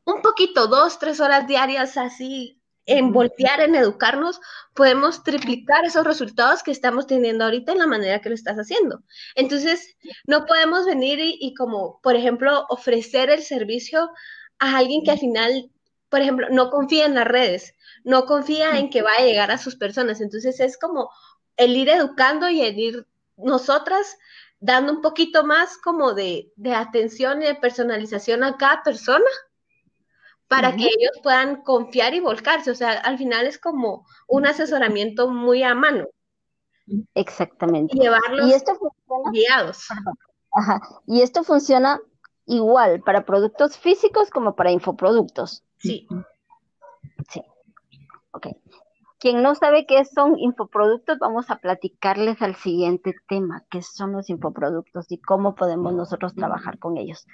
un 0.05 0.21
poquito, 0.21 0.67
dos, 0.67 0.99
tres 0.99 1.19
horas 1.19 1.47
diarias 1.47 1.97
así 1.97 2.61
en 2.85 3.11
voltear, 3.11 3.61
en 3.61 3.75
educarnos, 3.75 4.39
podemos 4.75 5.23
triplicar 5.23 5.85
esos 5.85 6.05
resultados 6.05 6.61
que 6.61 6.71
estamos 6.71 7.07
teniendo 7.07 7.43
ahorita 7.43 7.71
en 7.71 7.79
la 7.79 7.87
manera 7.87 8.21
que 8.21 8.29
lo 8.29 8.35
estás 8.35 8.57
haciendo. 8.57 9.03
Entonces, 9.33 9.95
no 10.27 10.45
podemos 10.45 10.85
venir 10.85 11.19
y, 11.19 11.37
y 11.41 11.55
como, 11.55 11.99
por 12.01 12.15
ejemplo, 12.15 12.65
ofrecer 12.69 13.31
el 13.31 13.41
servicio 13.41 14.11
a 14.59 14.77
alguien 14.77 15.03
que 15.03 15.11
al 15.11 15.19
final, 15.19 15.71
por 16.09 16.21
ejemplo, 16.21 16.47
no 16.51 16.69
confía 16.69 17.05
en 17.05 17.15
las 17.15 17.27
redes, 17.27 17.73
no 18.03 18.25
confía 18.25 18.77
en 18.77 18.91
que 18.91 19.01
va 19.01 19.11
a 19.17 19.23
llegar 19.23 19.49
a 19.49 19.57
sus 19.57 19.75
personas. 19.75 20.21
Entonces, 20.21 20.59
es 20.59 20.77
como 20.77 21.09
el 21.57 21.75
ir 21.75 21.89
educando 21.89 22.49
y 22.49 22.61
el 22.61 22.77
ir 22.77 23.07
nosotras 23.37 24.17
dando 24.59 24.93
un 24.93 25.01
poquito 25.01 25.43
más 25.43 25.77
como 25.77 26.13
de, 26.13 26.51
atención 26.75 27.41
y 27.41 27.45
de 27.45 27.55
personalización 27.55 28.43
a 28.43 28.57
cada 28.57 28.83
persona 28.83 29.25
para 30.47 30.75
que 30.75 30.83
ellos 30.85 31.11
puedan 31.23 31.61
confiar 31.63 32.13
y 32.13 32.19
volcarse. 32.19 32.71
O 32.71 32.75
sea, 32.75 32.93
al 32.93 33.17
final 33.17 33.47
es 33.47 33.57
como 33.57 34.05
un 34.27 34.45
asesoramiento 34.45 35.27
muy 35.29 35.63
a 35.63 35.75
mano. 35.75 36.07
Exactamente. 37.15 37.95
Y 37.97 37.99
llevarlos 37.99 38.47
y 38.47 38.53
esto 38.53 38.75
funciona, 38.75 39.31
guiados. 39.31 39.87
Ajá. 40.51 40.81
Y 41.07 41.21
esto 41.21 41.43
funciona 41.43 41.99
igual 42.45 43.01
para 43.01 43.25
productos 43.25 43.77
físicos 43.77 44.29
como 44.29 44.55
para 44.55 44.71
infoproductos. 44.71 45.63
Sí. 45.77 46.07
Quien 49.25 49.41
no 49.41 49.55
sabe 49.55 49.87
qué 49.87 50.05
son 50.05 50.37
infoproductos, 50.37 51.17
vamos 51.17 51.49
a 51.49 51.57
platicarles 51.57 52.43
al 52.43 52.55
siguiente 52.57 53.15
tema, 53.27 53.63
qué 53.71 53.81
son 53.81 54.11
los 54.11 54.29
infoproductos 54.29 55.11
y 55.11 55.17
cómo 55.17 55.55
podemos 55.55 55.95
nosotros 55.95 56.35
trabajar 56.35 56.77
con 56.77 56.95
ellos. 56.95 57.25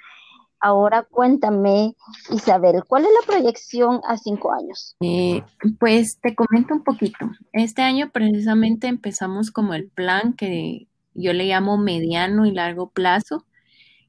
Ahora 0.58 1.02
cuéntame, 1.02 1.94
Isabel, 2.30 2.82
¿cuál 2.88 3.04
es 3.04 3.10
la 3.10 3.26
proyección 3.26 4.00
a 4.08 4.16
cinco 4.16 4.54
años? 4.54 4.96
Eh, 5.00 5.42
pues 5.78 6.18
te 6.22 6.34
comento 6.34 6.72
un 6.72 6.82
poquito. 6.82 7.30
Este 7.52 7.82
año 7.82 8.08
precisamente 8.10 8.86
empezamos 8.86 9.50
como 9.50 9.74
el 9.74 9.90
plan 9.90 10.32
que 10.32 10.88
yo 11.12 11.34
le 11.34 11.44
llamo 11.44 11.76
mediano 11.76 12.46
y 12.46 12.52
largo 12.52 12.88
plazo, 12.88 13.44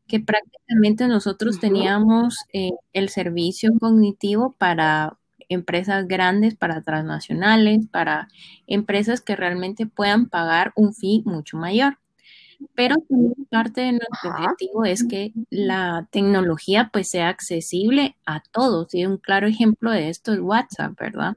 que 0.07 0.21
prácticamente 0.21 1.09
nosotros 1.09 1.59
teníamos 1.59 2.37
eh, 2.53 2.71
el 2.93 3.09
servicio 3.09 3.71
cognitivo 3.77 4.55
para 4.57 5.17
empresas 5.49 6.07
grandes, 6.07 6.55
para 6.55 6.81
transnacionales, 6.81 7.87
para 7.87 8.27
empresas 8.67 9.21
que 9.21 9.35
realmente 9.35 9.85
puedan 9.85 10.27
pagar 10.27 10.73
un 10.75 10.93
fee 10.93 11.23
mucho 11.25 11.57
mayor. 11.57 11.97
Pero 12.75 12.95
también 13.09 13.33
parte 13.49 13.81
de 13.81 13.91
nuestro 13.93 14.29
objetivo 14.31 14.85
es 14.85 15.03
que 15.05 15.33
la 15.49 16.07
tecnología 16.11 16.89
pues 16.93 17.09
sea 17.09 17.29
accesible 17.29 18.15
a 18.25 18.41
todos. 18.51 18.93
Y 18.93 19.05
un 19.05 19.17
claro 19.17 19.47
ejemplo 19.47 19.91
de 19.91 20.09
esto 20.09 20.33
es 20.33 20.39
WhatsApp, 20.39 20.93
¿verdad? 20.99 21.35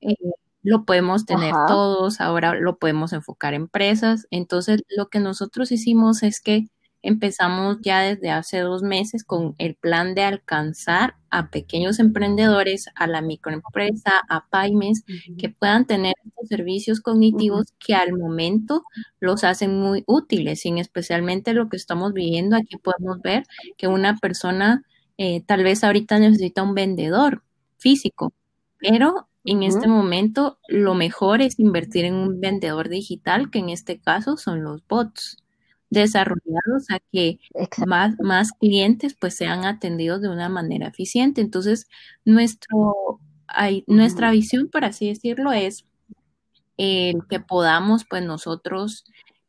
Eh, 0.00 0.14
lo 0.62 0.84
podemos 0.84 1.26
tener 1.26 1.54
todos, 1.68 2.20
ahora 2.20 2.54
lo 2.54 2.78
podemos 2.78 3.12
enfocar 3.12 3.54
en 3.54 3.62
empresas. 3.62 4.26
Entonces, 4.30 4.82
lo 4.96 5.08
que 5.08 5.20
nosotros 5.20 5.70
hicimos 5.70 6.22
es 6.24 6.40
que 6.40 6.68
empezamos 7.06 7.78
ya 7.82 8.00
desde 8.00 8.30
hace 8.30 8.58
dos 8.60 8.82
meses 8.82 9.22
con 9.22 9.54
el 9.58 9.76
plan 9.76 10.14
de 10.14 10.22
alcanzar 10.22 11.14
a 11.30 11.50
pequeños 11.50 11.98
emprendedores, 12.00 12.86
a 12.96 13.06
la 13.06 13.22
microempresa, 13.22 14.12
a 14.28 14.46
pymes, 14.50 15.04
que 15.38 15.48
puedan 15.48 15.86
tener 15.86 16.14
estos 16.24 16.48
servicios 16.48 17.00
cognitivos 17.00 17.66
que 17.78 17.94
al 17.94 18.12
momento 18.12 18.82
los 19.20 19.44
hacen 19.44 19.78
muy 19.78 20.02
útiles, 20.06 20.66
y 20.66 20.80
especialmente 20.80 21.54
lo 21.54 21.68
que 21.68 21.76
estamos 21.76 22.12
viviendo. 22.12 22.56
Aquí 22.56 22.76
podemos 22.76 23.20
ver 23.22 23.44
que 23.76 23.86
una 23.86 24.16
persona 24.16 24.82
eh, 25.16 25.42
tal 25.46 25.62
vez 25.62 25.84
ahorita 25.84 26.18
necesita 26.18 26.62
un 26.62 26.74
vendedor 26.74 27.42
físico, 27.78 28.32
pero 28.78 29.28
en 29.44 29.62
este 29.62 29.86
momento 29.86 30.58
lo 30.66 30.94
mejor 30.94 31.40
es 31.40 31.60
invertir 31.60 32.04
en 32.04 32.14
un 32.14 32.40
vendedor 32.40 32.88
digital, 32.88 33.50
que 33.50 33.60
en 33.60 33.68
este 33.68 34.00
caso 34.00 34.36
son 34.36 34.64
los 34.64 34.84
bots 34.88 35.38
desarrollados 36.00 36.90
a 36.90 37.00
que 37.12 37.38
más, 37.86 38.14
más 38.20 38.52
clientes 38.52 39.14
pues 39.18 39.34
sean 39.36 39.64
atendidos 39.64 40.22
de 40.22 40.28
una 40.28 40.48
manera 40.48 40.88
eficiente. 40.88 41.40
Entonces, 41.40 41.88
nuestro, 42.24 43.20
hay, 43.48 43.84
nuestra 43.86 44.30
visión, 44.30 44.68
por 44.68 44.84
así 44.84 45.08
decirlo, 45.08 45.52
es 45.52 45.84
el 46.76 47.22
que 47.28 47.40
podamos 47.40 48.04
pues 48.04 48.22
nosotros 48.24 49.04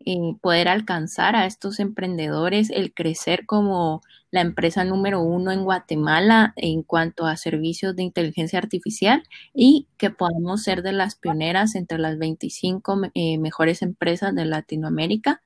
eh, 0.10 0.36
poder 0.41 0.69
alcanzar 0.69 1.36
a 1.36 1.45
estos 1.45 1.79
emprendedores, 1.81 2.69
el 2.69 2.93
crecer 2.93 3.45
como 3.45 4.01
la 4.31 4.41
empresa 4.41 4.83
número 4.83 5.21
uno 5.21 5.51
en 5.51 5.63
Guatemala 5.65 6.53
en 6.55 6.83
cuanto 6.83 7.25
a 7.25 7.36
servicios 7.36 7.95
de 7.95 8.03
inteligencia 8.03 8.60
artificial 8.60 9.23
y 9.53 9.88
que 9.97 10.10
podamos 10.10 10.63
ser 10.63 10.81
de 10.81 10.93
las 10.93 11.15
pioneras 11.15 11.75
entre 11.75 11.97
las 11.97 12.17
25 12.17 13.01
eh, 13.15 13.38
mejores 13.38 13.81
empresas 13.81 14.33
de 14.36 14.45
Latinoamérica 14.45 15.41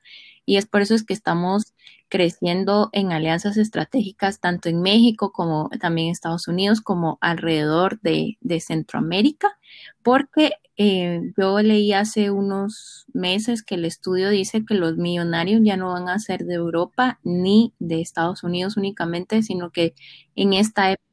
y 0.52 0.58
es 0.58 0.66
por 0.66 0.82
eso 0.82 0.96
es 0.96 1.06
que 1.06 1.14
estamos 1.14 1.74
creciendo 2.10 2.90
en 2.92 3.14
alianzas 3.14 3.56
estratégicas 3.56 4.42
tanto 4.42 4.68
en 4.68 4.82
México 4.82 5.32
como 5.32 5.70
también 5.80 6.08
en 6.08 6.12
Estados 6.12 6.50
Unidos 6.50 6.82
como 6.82 7.18
alrededor 7.22 8.02
de, 8.02 8.36
Centroamérica, 8.60 9.58
porque 10.04 10.52
eh, 10.76 11.22
yo 11.38 11.62
leí 11.62 11.94
hace 11.94 12.32
unos 12.32 13.06
meses 13.14 13.64
que 13.64 13.76
el 13.76 13.86
estudio 13.86 14.30
dice 14.30 14.66
que 14.66 14.74
los 14.74 14.98
millonarios 14.98 15.62
ya 15.64 15.78
no 15.78 15.94
van 15.94 16.10
a 16.10 16.20
ser 16.20 16.44
de 16.44 16.56
Europa 16.56 17.22
ni 17.24 17.74
de 17.80 18.02
Estados 18.02 18.44
Unidos 18.44 18.76
únicamente, 18.76 19.44
sino 19.44 19.70
que 19.70 19.96
en 20.36 20.52
esta 20.52 20.92
época 20.92 21.08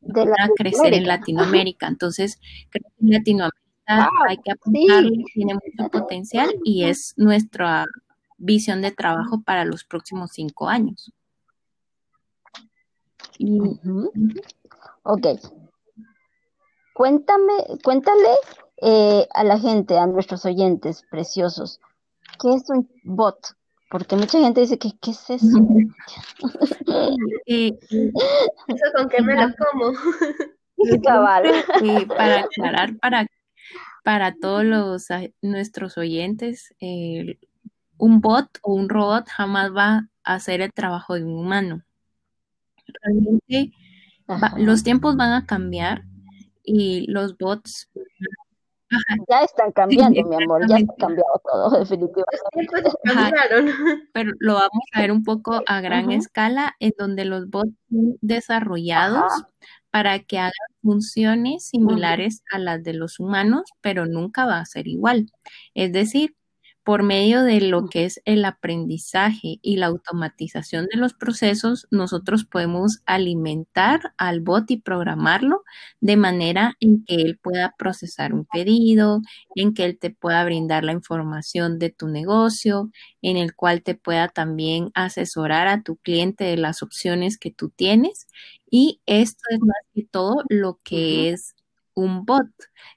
van 0.00 0.40
a 0.40 0.48
crecer 0.56 0.92
en 0.92 1.06
Latinoamérica. 1.06 1.86
Entonces, 1.86 2.40
creo 2.68 2.90
que 2.98 3.04
en 3.06 3.12
Latinoamérica 3.12 3.64
hay 4.28 4.38
que 4.38 4.50
apuntar, 4.50 5.04
tiene 5.34 5.54
mucho 5.54 5.88
potencial 5.88 6.52
y 6.64 6.82
es 6.82 7.14
nuestra 7.16 7.86
visión 8.36 8.82
de 8.82 8.92
trabajo 8.92 9.42
para 9.42 9.64
los 9.64 9.84
próximos 9.84 10.32
cinco 10.32 10.68
años. 10.68 11.12
Ok. 15.02 15.26
Cuéntame, 16.94 17.52
cuéntale 17.82 18.30
eh, 18.80 19.26
a 19.34 19.44
la 19.44 19.58
gente, 19.58 19.98
a 19.98 20.06
nuestros 20.06 20.44
oyentes 20.44 21.02
preciosos, 21.10 21.80
¿qué 22.40 22.54
es 22.54 22.70
un 22.70 22.88
bot? 23.02 23.36
Porque 23.90 24.16
mucha 24.16 24.38
gente 24.38 24.60
dice 24.60 24.78
que 24.78 24.92
¿qué 25.00 25.12
es 25.12 25.30
eso? 25.30 25.46
¿Eso 27.46 28.84
con 28.96 29.08
qué 29.08 29.22
me 29.22 29.34
lo 29.34 29.52
como? 29.58 29.92
para 32.16 32.40
aclarar, 32.40 32.96
para, 32.98 33.26
para 34.02 34.34
todos 34.34 34.64
los, 34.64 35.06
nuestros 35.42 35.96
oyentes, 35.96 36.74
un 37.98 38.20
bot 38.20 38.48
o 38.62 38.74
un 38.74 38.88
robot 38.88 39.28
jamás 39.28 39.72
va 39.74 40.08
a 40.24 40.34
hacer 40.34 40.60
el 40.60 40.72
trabajo 40.72 41.14
de 41.14 41.24
un 41.24 41.38
humano. 41.38 41.82
Realmente 43.02 43.72
los 44.56 44.82
tiempos 44.82 45.16
van 45.16 45.32
a 45.32 45.46
cambiar 45.46 46.04
y 46.62 47.06
los 47.10 47.36
bots 47.36 47.90
ya 49.28 49.42
están 49.42 49.72
cambiando, 49.72 50.22
mi 50.22 50.36
amor, 50.42 50.68
ya 50.68 50.76
está 50.76 50.94
cambiado 50.98 51.42
todo, 51.44 51.78
definitivamente. 51.78 52.90
Pero 54.12 54.32
lo 54.38 54.54
vamos 54.54 54.84
a 54.92 55.00
ver 55.00 55.12
un 55.12 55.24
poco 55.24 55.62
a 55.66 55.80
gran 55.80 56.10
escala, 56.12 56.76
en 56.78 56.92
donde 56.98 57.24
los 57.24 57.48
bots 57.48 57.72
son 57.90 58.16
desarrollados 58.20 59.32
para 59.90 60.18
que 60.20 60.38
hagan 60.38 60.52
funciones 60.82 61.68
similares 61.68 62.42
a 62.50 62.58
las 62.58 62.82
de 62.82 62.94
los 62.94 63.20
humanos, 63.20 63.62
pero 63.80 64.06
nunca 64.06 64.44
va 64.44 64.58
a 64.58 64.64
ser 64.64 64.86
igual. 64.88 65.30
Es 65.74 65.92
decir, 65.92 66.36
por 66.84 67.02
medio 67.02 67.42
de 67.42 67.62
lo 67.62 67.86
que 67.88 68.04
es 68.04 68.20
el 68.26 68.44
aprendizaje 68.44 69.58
y 69.62 69.78
la 69.78 69.86
automatización 69.86 70.86
de 70.92 70.98
los 70.98 71.14
procesos, 71.14 71.88
nosotros 71.90 72.44
podemos 72.44 73.00
alimentar 73.06 74.12
al 74.18 74.40
bot 74.40 74.70
y 74.70 74.76
programarlo 74.76 75.64
de 76.00 76.18
manera 76.18 76.76
en 76.80 77.02
que 77.04 77.16
él 77.16 77.38
pueda 77.42 77.74
procesar 77.78 78.34
un 78.34 78.44
pedido, 78.44 79.22
en 79.54 79.72
que 79.72 79.86
él 79.86 79.98
te 79.98 80.10
pueda 80.10 80.44
brindar 80.44 80.84
la 80.84 80.92
información 80.92 81.78
de 81.78 81.88
tu 81.88 82.08
negocio, 82.08 82.90
en 83.22 83.38
el 83.38 83.54
cual 83.54 83.82
te 83.82 83.94
pueda 83.94 84.28
también 84.28 84.90
asesorar 84.94 85.68
a 85.68 85.82
tu 85.82 85.96
cliente 85.96 86.44
de 86.44 86.58
las 86.58 86.82
opciones 86.82 87.38
que 87.38 87.50
tú 87.50 87.70
tienes. 87.70 88.26
Y 88.70 89.00
esto 89.06 89.42
es 89.50 89.60
más 89.60 89.76
que 89.94 90.04
todo 90.04 90.42
lo 90.50 90.78
que 90.84 91.30
es 91.30 91.54
un 91.94 92.26
bot, 92.26 92.48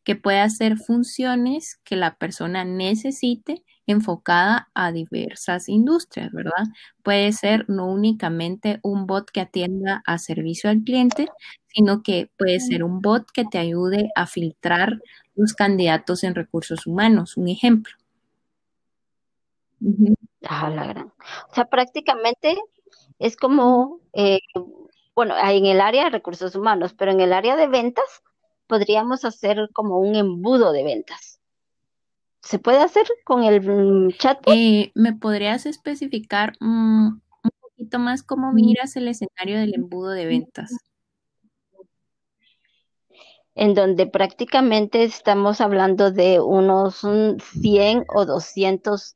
que 0.03 0.15
puede 0.15 0.39
hacer 0.39 0.77
funciones 0.77 1.79
que 1.83 1.95
la 1.95 2.17
persona 2.17 2.65
necesite 2.65 3.63
enfocada 3.87 4.69
a 4.73 4.91
diversas 4.91 5.69
industrias, 5.69 6.31
¿verdad? 6.31 6.65
Puede 7.03 7.31
ser 7.31 7.65
no 7.69 7.87
únicamente 7.87 8.79
un 8.83 9.07
bot 9.07 9.31
que 9.31 9.41
atienda 9.41 10.03
a 10.05 10.17
servicio 10.17 10.69
al 10.69 10.83
cliente, 10.83 11.29
sino 11.67 12.03
que 12.03 12.29
puede 12.37 12.59
ser 12.59 12.83
un 12.83 13.01
bot 13.01 13.31
que 13.31 13.45
te 13.45 13.57
ayude 13.57 14.11
a 14.15 14.27
filtrar 14.27 14.99
los 15.35 15.53
candidatos 15.53 16.23
en 16.23 16.35
recursos 16.35 16.85
humanos, 16.85 17.37
un 17.37 17.47
ejemplo. 17.47 17.93
Ah, 20.43 20.69
la 20.69 20.85
gran. 20.85 21.13
O 21.49 21.55
sea, 21.55 21.65
prácticamente 21.65 22.57
es 23.19 23.37
como, 23.37 24.01
eh, 24.13 24.39
bueno, 25.15 25.35
en 25.37 25.65
el 25.65 25.81
área 25.81 26.05
de 26.05 26.09
recursos 26.09 26.55
humanos, 26.55 26.93
pero 26.97 27.11
en 27.11 27.21
el 27.21 27.33
área 27.33 27.55
de 27.55 27.67
ventas 27.67 28.23
podríamos 28.67 29.25
hacer 29.25 29.69
como 29.73 29.99
un 29.99 30.15
embudo 30.15 30.71
de 30.71 30.83
ventas. 30.83 31.36
¿Se 32.47 32.59
puede 32.59 32.77
hacer 32.77 33.05
con 33.25 33.43
el 33.43 33.61
mm, 33.61 34.11
chat? 34.19 34.39
Eh, 34.45 34.93
¿Me 34.95 35.11
podrías 35.11 35.65
especificar 35.65 36.53
mm, 36.61 37.07
un 37.07 37.51
poquito 37.59 37.99
más 37.99 38.23
cómo 38.23 38.53
miras 38.53 38.95
el 38.95 39.09
escenario 39.09 39.59
del 39.59 39.75
embudo 39.75 40.11
de 40.11 40.27
ventas? 40.27 40.71
En 43.53 43.73
donde 43.73 44.07
prácticamente 44.07 45.03
estamos 45.03 45.59
hablando 45.59 46.09
de 46.09 46.39
unos 46.39 47.05
100 47.61 48.05
o 48.15 48.25
200 48.25 49.15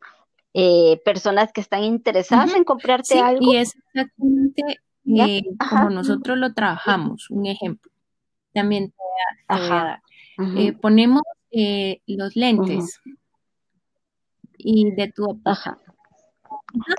eh, 0.54 1.02
personas 1.06 1.54
que 1.54 1.62
están 1.62 1.86
interesadas 1.86 2.54
en 2.54 2.65
comprarte 2.65 3.17
algo. 3.17 3.54
Y 3.54 3.56
es 3.56 3.78
exactamente 3.78 4.82
eh, 5.06 5.44
como 5.70 5.89
nosotros 5.89 6.38
lo 6.38 6.54
trabajamos. 6.54 7.30
Un 7.30 7.46
ejemplo. 7.46 7.89
También 8.54 8.89
te 8.89 8.98
voy 8.98 9.58
a, 9.58 9.70
dar. 9.70 10.02
ponemos 10.82 11.22
los 12.08 12.36
lentes 12.36 13.00
y 14.63 14.91
de 14.91 15.12
tu 15.12 15.26
óptica. 15.26 15.78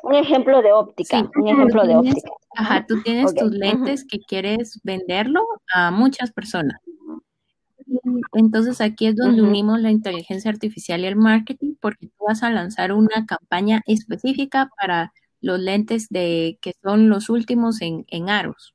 Un 0.02 0.14
ejemplo 0.14 0.60
de 0.62 0.72
óptica, 0.72 1.30
un 1.36 1.48
ejemplo 1.48 1.86
de 1.86 1.96
óptica. 1.96 2.30
Ajá, 2.54 2.86
tú 2.86 3.02
tienes 3.02 3.34
tus 3.34 3.50
lentes 3.50 4.04
que 4.04 4.18
quieres 4.18 4.80
venderlo 4.82 5.42
a 5.72 5.90
muchas 5.90 6.32
personas. 6.32 6.78
Entonces 8.32 8.80
aquí 8.80 9.06
es 9.06 9.16
donde 9.16 9.42
unimos 9.42 9.80
la 9.80 9.90
inteligencia 9.90 10.50
artificial 10.50 11.00
y 11.00 11.06
el 11.06 11.16
marketing 11.16 11.74
porque 11.80 12.06
tú 12.06 12.24
vas 12.26 12.42
a 12.42 12.50
lanzar 12.50 12.92
una 12.92 13.26
campaña 13.26 13.82
específica 13.86 14.70
para 14.78 15.12
los 15.40 15.58
lentes 15.58 16.08
de 16.08 16.58
que 16.60 16.72
son 16.82 17.08
los 17.08 17.28
últimos 17.28 17.80
en, 17.82 18.04
en 18.08 18.30
aros. 18.30 18.74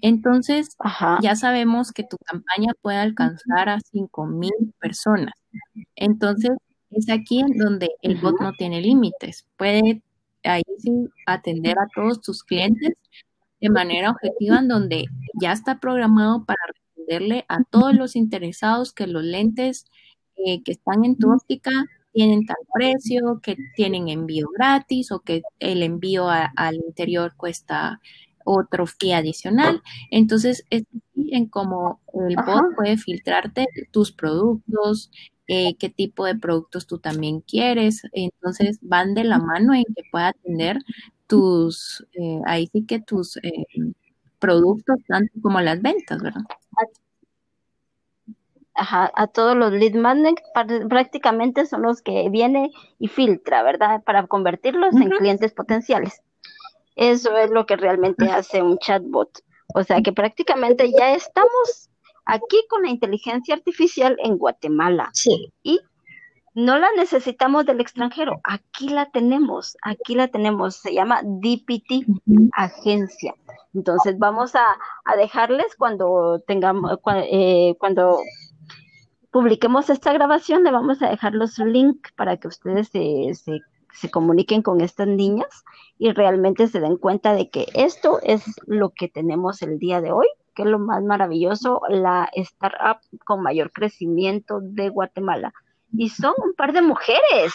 Entonces, 0.00 0.76
ya 1.20 1.36
sabemos 1.36 1.92
que 1.92 2.02
tu 2.02 2.16
campaña 2.18 2.72
puede 2.82 2.98
alcanzar 2.98 3.68
a 3.68 3.78
5.000 3.78 4.50
personas. 4.80 5.32
Entonces, 5.94 6.50
es 6.94 7.08
aquí 7.10 7.40
en 7.40 7.56
donde 7.58 7.90
el 8.02 8.16
bot 8.20 8.40
no 8.40 8.52
tiene 8.52 8.80
límites. 8.80 9.46
Puede 9.56 10.02
ahí 10.44 10.62
sí 10.78 10.90
atender 11.26 11.78
a 11.78 11.88
todos 11.94 12.20
tus 12.20 12.42
clientes 12.42 12.94
de 13.60 13.70
manera 13.70 14.10
objetiva, 14.10 14.58
en 14.58 14.68
donde 14.68 15.04
ya 15.40 15.52
está 15.52 15.78
programado 15.78 16.44
para 16.44 16.58
responderle 16.66 17.44
a 17.48 17.62
todos 17.64 17.94
los 17.94 18.16
interesados 18.16 18.92
que 18.92 19.06
los 19.06 19.22
lentes 19.22 19.86
eh, 20.36 20.62
que 20.64 20.72
están 20.72 21.04
en 21.04 21.16
tu 21.16 21.32
óptica 21.32 21.70
tienen 22.12 22.44
tal 22.44 22.56
precio, 22.74 23.40
que 23.42 23.56
tienen 23.76 24.08
envío 24.08 24.48
gratis 24.56 25.12
o 25.12 25.20
que 25.20 25.42
el 25.60 25.82
envío 25.82 26.28
al 26.28 26.76
interior 26.76 27.34
cuesta 27.36 28.00
otro 28.44 28.86
fee 28.86 29.12
adicional. 29.12 29.82
Entonces, 30.10 30.66
es 30.70 30.84
en 31.14 31.46
cómo 31.46 32.00
el 32.12 32.36
bot 32.36 32.74
puede 32.76 32.96
filtrarte 32.96 33.66
tus 33.92 34.12
productos, 34.12 35.10
eh, 35.48 35.76
qué 35.76 35.88
tipo 35.88 36.24
de 36.24 36.36
productos 36.36 36.86
tú 36.86 36.98
también 36.98 37.40
quieres. 37.40 38.02
Entonces 38.12 38.78
van 38.82 39.14
de 39.14 39.24
la 39.24 39.38
mano 39.38 39.74
en 39.74 39.84
que 39.84 40.02
pueda 40.10 40.28
atender 40.28 40.78
tus, 41.26 42.06
eh, 42.12 42.40
ahí 42.46 42.68
sí 42.72 42.84
que 42.86 43.00
tus 43.00 43.36
eh, 43.38 43.64
productos, 44.38 44.98
tanto 45.08 45.32
como 45.40 45.60
las 45.60 45.80
ventas, 45.80 46.22
¿verdad? 46.22 46.42
Ajá, 48.74 49.12
a 49.14 49.26
todos 49.26 49.54
los 49.54 49.72
lead 49.72 49.94
magnet 49.94 50.40
prácticamente 50.88 51.66
son 51.66 51.82
los 51.82 52.00
que 52.00 52.28
viene 52.30 52.70
y 52.98 53.08
filtra, 53.08 53.62
¿verdad? 53.62 54.02
Para 54.02 54.26
convertirlos 54.26 54.94
en 54.94 55.10
clientes 55.10 55.52
potenciales. 55.52 56.22
Eso 56.96 57.36
es 57.36 57.50
lo 57.50 57.66
que 57.66 57.76
realmente 57.76 58.30
hace 58.30 58.62
un 58.62 58.78
chatbot. 58.78 59.30
O 59.74 59.82
sea 59.82 60.02
que 60.02 60.12
prácticamente 60.12 60.90
ya 60.90 61.14
estamos 61.14 61.90
aquí 62.32 62.64
con 62.68 62.82
la 62.82 62.90
inteligencia 62.90 63.54
artificial 63.54 64.16
en 64.22 64.38
Guatemala. 64.38 65.10
Sí. 65.12 65.52
Y 65.62 65.80
no 66.54 66.78
la 66.78 66.88
necesitamos 66.96 67.66
del 67.66 67.80
extranjero, 67.80 68.40
aquí 68.44 68.88
la 68.88 69.10
tenemos, 69.10 69.76
aquí 69.82 70.14
la 70.14 70.28
tenemos, 70.28 70.76
se 70.76 70.92
llama 70.92 71.22
DPT 71.22 72.06
Agencia. 72.52 73.34
Entonces 73.74 74.18
vamos 74.18 74.54
a, 74.54 74.76
dejarles 75.16 75.74
cuando 75.76 76.42
tengamos, 76.46 76.98
eh, 77.30 77.74
cuando 77.78 78.18
publiquemos 79.30 79.88
esta 79.88 80.12
grabación, 80.12 80.62
le 80.62 80.70
vamos 80.70 81.00
a 81.00 81.08
dejar 81.08 81.34
los 81.34 81.58
links 81.58 82.12
para 82.12 82.36
que 82.36 82.48
ustedes 82.48 82.88
se, 82.88 83.32
se, 83.34 83.60
se 83.94 84.10
comuniquen 84.10 84.60
con 84.60 84.82
estas 84.82 85.08
niñas 85.08 85.64
y 85.98 86.12
realmente 86.12 86.68
se 86.68 86.80
den 86.80 86.98
cuenta 86.98 87.32
de 87.32 87.48
que 87.48 87.66
esto 87.72 88.20
es 88.22 88.42
lo 88.66 88.90
que 88.90 89.08
tenemos 89.08 89.62
el 89.62 89.78
día 89.78 90.02
de 90.02 90.12
hoy 90.12 90.28
que 90.54 90.62
es 90.62 90.68
lo 90.68 90.78
más 90.78 91.02
maravilloso, 91.02 91.80
la 91.88 92.28
startup 92.34 92.98
con 93.24 93.42
mayor 93.42 93.72
crecimiento 93.72 94.60
de 94.60 94.88
Guatemala. 94.88 95.52
Y 95.94 96.08
son 96.08 96.34
un 96.38 96.54
par 96.54 96.72
de 96.72 96.80
mujeres. 96.80 97.52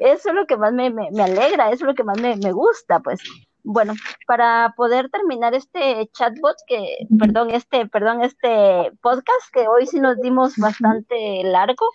eso 0.00 0.28
es 0.28 0.34
lo 0.34 0.46
que 0.46 0.56
más 0.56 0.72
me, 0.72 0.86
alegra, 1.20 1.70
eso 1.70 1.84
es 1.84 1.88
lo 1.88 1.94
que 1.94 2.04
más 2.04 2.20
me, 2.20 2.52
gusta, 2.52 3.00
pues. 3.00 3.20
Bueno, 3.62 3.94
para 4.26 4.72
poder 4.76 5.10
terminar 5.10 5.54
este 5.54 6.08
chatbot 6.12 6.56
que, 6.66 7.06
perdón, 7.18 7.50
este, 7.50 7.86
perdón, 7.86 8.22
este 8.22 8.92
podcast 9.02 9.52
que 9.52 9.68
hoy 9.68 9.86
sí 9.86 10.00
nos 10.00 10.18
dimos 10.20 10.56
bastante 10.56 11.42
largo, 11.44 11.90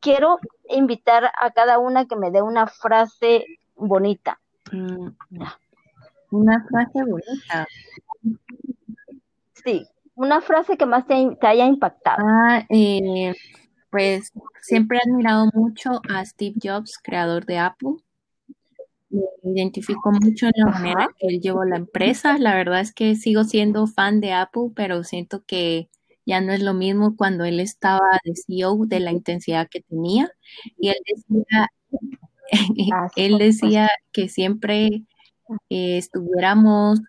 quiero 0.00 0.38
invitar 0.68 1.30
a 1.40 1.50
cada 1.50 1.78
una 1.78 2.06
que 2.06 2.16
me 2.16 2.30
dé 2.30 2.42
una 2.42 2.66
frase 2.66 3.44
bonita. 3.76 4.40
Mm, 4.72 5.08
una 6.30 6.64
frase 6.68 7.04
bonita. 7.04 7.66
Sí, 9.64 9.86
una 10.14 10.40
frase 10.40 10.76
que 10.76 10.86
más 10.86 11.06
te, 11.06 11.14
haya 11.42 11.66
impactado. 11.66 12.18
Ah, 12.26 12.64
eh, 12.68 13.34
pues 13.90 14.32
siempre 14.62 14.98
he 14.98 15.10
admirado 15.10 15.50
mucho 15.52 16.00
a 16.08 16.24
Steve 16.24 16.56
Jobs, 16.62 16.98
creador 17.02 17.44
de 17.46 17.58
Apple. 17.58 17.96
Me 19.08 19.50
identifico 19.52 20.12
mucho 20.12 20.46
en 20.46 20.52
la 20.54 20.66
manera 20.66 21.08
que 21.18 21.26
él 21.26 21.40
llevó 21.40 21.64
la 21.64 21.76
empresa. 21.76 22.38
La 22.38 22.54
verdad 22.54 22.80
es 22.80 22.92
que 22.94 23.16
sigo 23.16 23.44
siendo 23.44 23.86
fan 23.86 24.20
de 24.20 24.32
Apple, 24.32 24.70
pero 24.74 25.02
siento 25.02 25.44
que 25.44 25.88
ya 26.26 26.40
no 26.40 26.52
es 26.52 26.62
lo 26.62 26.74
mismo 26.74 27.16
cuando 27.16 27.44
él 27.44 27.58
estaba 27.58 28.20
de 28.24 28.34
CEO 28.36 28.86
de 28.86 29.00
la 29.00 29.10
intensidad 29.10 29.68
que 29.68 29.80
tenía. 29.80 30.30
Y 30.78 30.90
él 30.90 30.96
decía, 31.06 31.68
él 33.16 33.38
decía 33.38 33.88
que 34.12 34.28
siempre 34.28 35.02
eh, 35.70 35.98
estuviéramos 35.98 37.00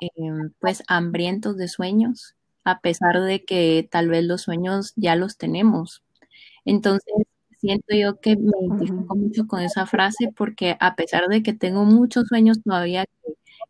em, 0.00 0.52
pues 0.60 0.82
hambrientos 0.88 1.56
de 1.56 1.68
sueños, 1.68 2.34
a 2.64 2.80
pesar 2.80 3.20
de 3.20 3.44
que 3.44 3.88
tal 3.90 4.08
vez 4.08 4.24
los 4.24 4.42
sueños 4.42 4.92
ya 4.96 5.16
los 5.16 5.38
tenemos. 5.38 6.02
Entonces, 6.64 7.14
siento 7.64 7.94
yo 7.96 8.20
que 8.20 8.36
me 8.36 8.52
identifico 8.60 9.16
mucho 9.16 9.46
con 9.46 9.60
esa 9.62 9.86
frase 9.86 10.30
porque 10.36 10.76
a 10.80 10.96
pesar 10.96 11.28
de 11.28 11.42
que 11.42 11.54
tengo 11.54 11.84
muchos 11.84 12.28
sueños 12.28 12.62
todavía 12.62 13.06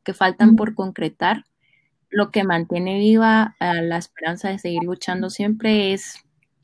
que, 0.04 0.14
faltan 0.14 0.56
por 0.56 0.74
concretar, 0.74 1.44
lo 2.10 2.30
que 2.30 2.44
mantiene 2.44 2.98
viva 2.98 3.56
la 3.60 3.98
esperanza 3.98 4.48
de 4.50 4.58
seguir 4.58 4.82
luchando 4.84 5.30
siempre 5.30 5.92
es, 5.92 6.16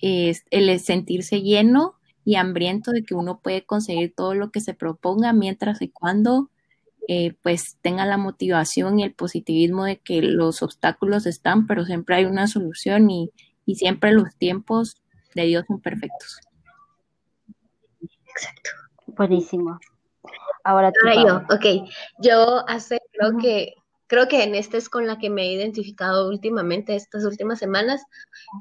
el 0.02 0.80
sentirse 0.80 1.42
lleno 1.42 1.94
y 2.24 2.36
hambriento 2.36 2.90
de 2.90 3.02
que 3.02 3.14
uno 3.14 3.40
puede 3.40 3.64
conseguir 3.64 4.14
todo 4.14 4.34
lo 4.34 4.50
que 4.50 4.60
se 4.60 4.74
proponga 4.74 5.32
mientras 5.32 5.80
y 5.82 5.88
cuando 5.88 6.50
eh, 7.12 7.34
pues 7.42 7.76
tenga 7.82 8.06
la 8.06 8.18
motivación 8.18 9.00
y 9.00 9.02
el 9.02 9.12
positivismo 9.12 9.84
de 9.84 9.98
que 9.98 10.22
los 10.22 10.62
obstáculos 10.62 11.26
están, 11.26 11.66
pero 11.66 11.84
siempre 11.84 12.14
hay 12.14 12.24
una 12.24 12.46
solución 12.46 13.10
y, 13.10 13.32
y 13.66 13.74
siempre 13.74 14.12
los 14.12 14.36
tiempos 14.36 15.02
de 15.34 15.42
Dios 15.46 15.64
son 15.66 15.80
perfectos. 15.80 16.38
Exacto. 18.00 18.70
Buenísimo. 19.08 19.80
Ahora 20.62 20.92
tú. 20.92 21.08
yo, 21.26 21.38
ok. 21.52 21.90
Yo 22.20 22.64
hace, 22.68 23.00
creo 23.10 23.38
que, 23.38 23.74
creo 24.06 24.28
que 24.28 24.44
en 24.44 24.54
esta 24.54 24.76
es 24.76 24.88
con 24.88 25.08
la 25.08 25.18
que 25.18 25.30
me 25.30 25.42
he 25.42 25.52
identificado 25.52 26.28
últimamente, 26.28 26.94
estas 26.94 27.24
últimas 27.24 27.58
semanas. 27.58 28.04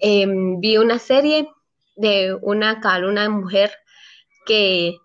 Em, 0.01 0.59
vi 0.59 0.77
una 0.77 0.97
serie 0.97 1.47
de 1.97 2.35
una, 2.41 2.81
una 3.07 3.29
mujer 3.29 3.71
que 4.47 4.97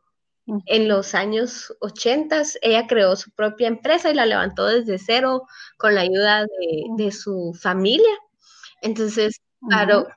en 0.47 0.89
los 0.89 1.15
años 1.15 1.75
80 1.81 2.43
ella 2.63 2.87
creó 2.87 3.17
su 3.17 3.31
propia 3.31 3.69
empresa 3.69 4.11
y 4.11 4.15
la 4.15 4.27
levantó 4.27 4.67
desde 4.67 4.99
cero 4.99 5.47
con 5.79 5.95
la 5.95 6.03
ayuda 6.03 6.47
de, 6.97 7.13
su 7.13 7.57
familia. 7.61 8.13
Entonces, 8.83 9.41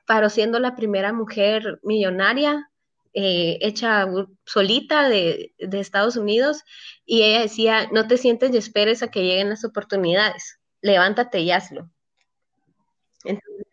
paró, 0.06 0.30
siendo 0.30 0.58
la 0.58 0.76
primera 0.76 1.12
mujer 1.12 1.80
millonaria 1.82 2.70
eh, 3.14 3.58
hecha 3.62 4.06
solita 4.44 5.08
de, 5.08 5.54
Estados 5.58 6.16
Unidos 6.16 6.62
y 7.06 7.22
ella 7.22 7.40
decía, 7.40 7.88
no 7.90 8.06
te 8.06 8.18
sientes 8.18 8.52
y 8.52 8.58
esperes 8.58 9.02
a 9.02 9.10
que 9.10 9.24
lleguen 9.24 9.48
las 9.48 9.64
oportunidades, 9.64 10.60
levántate 10.82 11.40
y 11.40 11.50
hazlo. 11.52 11.88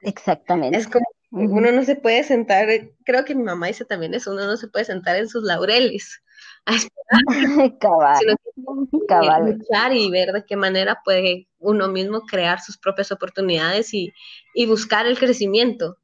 Exactamente. 0.01 0.77
Es 0.77 0.87
como 0.87 1.05
uno 1.31 1.69
no 1.73 1.83
se 1.83 1.97
puede 1.97 2.23
sentar, 2.23 2.69
creo 3.03 3.25
que 3.25 3.35
mi 3.35 3.43
mamá 3.43 3.67
dice 3.67 3.83
también 3.83 4.13
eso, 4.13 4.31
uno 4.31 4.45
no 4.45 4.55
se 4.55 4.69
puede 4.69 4.85
sentar 4.85 5.17
en 5.17 5.27
sus 5.27 5.43
laureles 5.43 6.21
a 6.65 6.75
esperar, 6.75 6.97
cabal, 9.07 9.45
luchar 9.45 9.93
y 9.93 10.09
ver 10.09 10.31
de 10.31 10.45
qué 10.45 10.55
manera 10.55 11.01
puede 11.03 11.47
uno 11.59 11.87
mismo 11.87 12.21
crear 12.21 12.59
sus 12.61 12.77
propias 12.77 13.11
oportunidades 13.11 13.93
y, 13.93 14.13
buscar 14.67 15.05
el 15.05 15.17
crecimiento. 15.17 15.97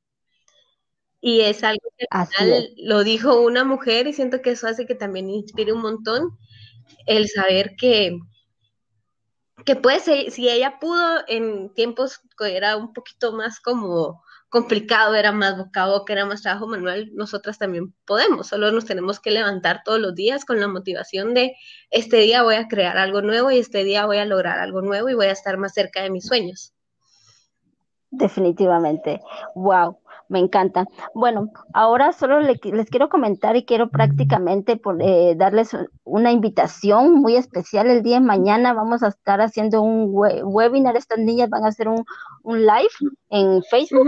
Y 1.20 1.42
es 1.42 1.64
algo 1.64 1.92
que 1.98 2.06
al 2.10 2.28
final 2.28 2.70
lo 2.78 3.04
dijo 3.04 3.42
una 3.42 3.64
mujer 3.64 4.08
y 4.08 4.14
siento 4.14 4.42
que 4.42 4.52
eso 4.52 4.68
hace 4.68 4.86
que 4.86 4.96
también 4.96 5.30
inspire 5.30 5.72
un 5.72 5.82
montón 5.82 6.38
el 7.06 7.30
saber 7.30 7.76
que, 7.78 8.18
que 9.66 9.76
puede 9.76 10.00
ser, 10.00 10.32
si 10.32 10.50
ella 10.50 10.80
pudo 10.80 11.20
en 11.28 11.74
tiempos 11.74 12.20
que 12.38 12.58
era 12.58 12.76
un 12.76 12.94
poquito 12.94 13.34
más 13.34 13.60
como 13.60 14.24
complicado, 14.52 15.16
era 15.16 15.32
más 15.32 15.58
boca 15.58 15.84
a 15.84 15.88
boca, 15.88 16.12
era 16.12 16.26
más 16.26 16.42
trabajo 16.42 16.68
manual, 16.68 17.10
nosotras 17.14 17.58
también 17.58 17.96
podemos, 18.06 18.48
solo 18.48 18.70
nos 18.72 18.84
tenemos 18.84 19.22
que 19.22 19.32
levantar 19.32 19.82
todos 19.86 20.00
los 20.00 20.14
días 20.14 20.44
con 20.44 20.60
la 20.60 20.68
motivación 20.68 21.34
de 21.34 21.56
este 21.90 22.18
día 22.18 22.44
voy 22.44 22.56
a 22.56 22.68
crear 22.68 22.98
algo 22.98 23.22
nuevo 23.22 23.50
y 23.50 23.60
este 23.60 23.86
día 23.86 24.06
voy 24.06 24.18
a 24.18 24.26
lograr 24.26 24.60
algo 24.60 24.82
nuevo 24.82 25.08
y 25.10 25.16
voy 25.16 25.28
a 25.28 25.32
estar 25.32 25.58
más 25.58 25.74
cerca 25.74 26.04
de 26.04 26.10
mis 26.10 26.26
sueños. 26.26 26.74
Definitivamente. 28.10 29.22
Wow, 29.56 29.98
me 30.28 30.40
encanta. 30.40 30.86
Bueno, 31.14 31.50
ahora 31.74 32.12
solo 32.12 32.42
les 32.42 32.90
quiero 32.90 33.08
comentar 33.08 33.56
y 33.56 33.64
quiero 33.64 33.90
prácticamente 33.90 34.82
eh, 35.00 35.36
darles 35.38 35.78
una 36.04 36.34
invitación 36.34 37.14
muy 37.14 37.38
especial. 37.38 37.90
El 37.90 38.04
día 38.04 38.20
de 38.20 38.26
mañana 38.26 38.74
vamos 38.74 39.02
a 39.02 39.08
estar 39.08 39.40
haciendo 39.40 39.82
un 39.82 40.10
webinar. 40.12 40.98
Estas 40.98 41.20
niñas 41.20 41.50
van 41.50 41.64
a 41.64 41.70
hacer 41.70 41.88
un, 41.88 42.04
live 42.44 43.14
en 43.30 43.64
Facebook 43.64 44.08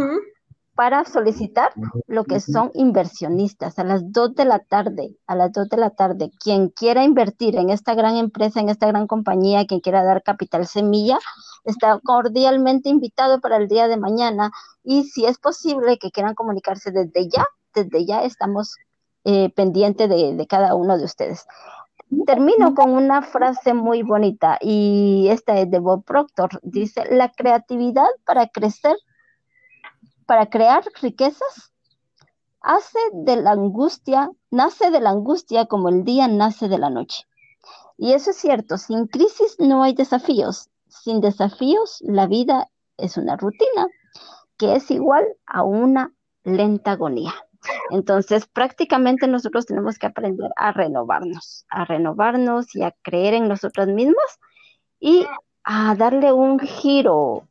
para 0.75 1.05
solicitar 1.05 1.71
lo 2.07 2.23
que 2.23 2.39
son 2.39 2.71
inversionistas 2.73 3.77
a 3.77 3.83
las 3.83 4.11
2 4.11 4.35
de 4.35 4.45
la 4.45 4.59
tarde, 4.59 5.15
a 5.27 5.35
las 5.35 5.51
2 5.51 5.69
de 5.69 5.77
la 5.77 5.91
tarde. 5.91 6.31
Quien 6.39 6.69
quiera 6.69 7.03
invertir 7.03 7.55
en 7.57 7.69
esta 7.69 7.93
gran 7.93 8.17
empresa, 8.17 8.59
en 8.59 8.69
esta 8.69 8.87
gran 8.87 9.05
compañía, 9.05 9.65
quien 9.65 9.81
quiera 9.81 10.03
dar 10.03 10.23
capital 10.23 10.65
semilla, 10.65 11.19
está 11.63 11.99
cordialmente 12.03 12.89
invitado 12.89 13.39
para 13.39 13.57
el 13.57 13.67
día 13.67 13.87
de 13.87 13.97
mañana 13.97 14.51
y 14.83 15.03
si 15.03 15.25
es 15.25 15.37
posible 15.37 15.97
que 15.97 16.11
quieran 16.11 16.33
comunicarse 16.33 16.91
desde 16.91 17.29
ya, 17.29 17.45
desde 17.75 18.05
ya 18.05 18.23
estamos 18.23 18.75
eh, 19.25 19.49
pendientes 19.55 20.09
de, 20.09 20.35
de 20.35 20.47
cada 20.47 20.75
uno 20.75 20.97
de 20.97 21.05
ustedes. 21.05 21.45
Termino 22.25 22.73
con 22.73 22.91
una 22.91 23.21
frase 23.21 23.73
muy 23.73 24.03
bonita 24.03 24.57
y 24.59 25.27
esta 25.29 25.57
es 25.59 25.69
de 25.69 25.79
Bob 25.79 26.03
Proctor. 26.03 26.59
Dice, 26.63 27.03
la 27.11 27.29
creatividad 27.29 28.07
para 28.25 28.47
crecer 28.47 28.95
para 30.25 30.47
crear 30.47 30.83
riquezas 31.01 31.73
hace 32.61 32.99
de 33.13 33.35
la 33.35 33.51
angustia, 33.51 34.31
nace 34.49 34.89
de 34.89 35.01
la 35.01 35.11
angustia 35.11 35.65
como 35.65 35.89
el 35.89 36.03
día 36.03 36.27
nace 36.27 36.69
de 36.69 36.77
la 36.77 36.89
noche. 36.89 37.25
Y 37.97 38.13
eso 38.13 38.31
es 38.31 38.37
cierto, 38.37 38.77
sin 38.77 39.07
crisis 39.07 39.57
no 39.59 39.83
hay 39.83 39.93
desafíos, 39.93 40.69
sin 40.87 41.21
desafíos 41.21 41.99
la 42.01 42.27
vida 42.27 42.69
es 42.97 43.17
una 43.17 43.35
rutina 43.35 43.87
que 44.57 44.75
es 44.75 44.89
igual 44.91 45.25
a 45.45 45.63
una 45.63 46.13
lenta 46.43 46.91
agonía. 46.91 47.33
Entonces, 47.91 48.45
prácticamente 48.47 49.27
nosotros 49.27 49.65
tenemos 49.65 49.97
que 49.97 50.07
aprender 50.07 50.51
a 50.57 50.71
renovarnos, 50.71 51.65
a 51.69 51.85
renovarnos 51.85 52.75
y 52.75 52.83
a 52.83 52.91
creer 53.01 53.35
en 53.35 53.47
nosotros 53.47 53.87
mismos 53.87 54.39
y 54.99 55.25
a 55.63 55.95
darle 55.95 56.33
un 56.33 56.59
giro 56.59 57.47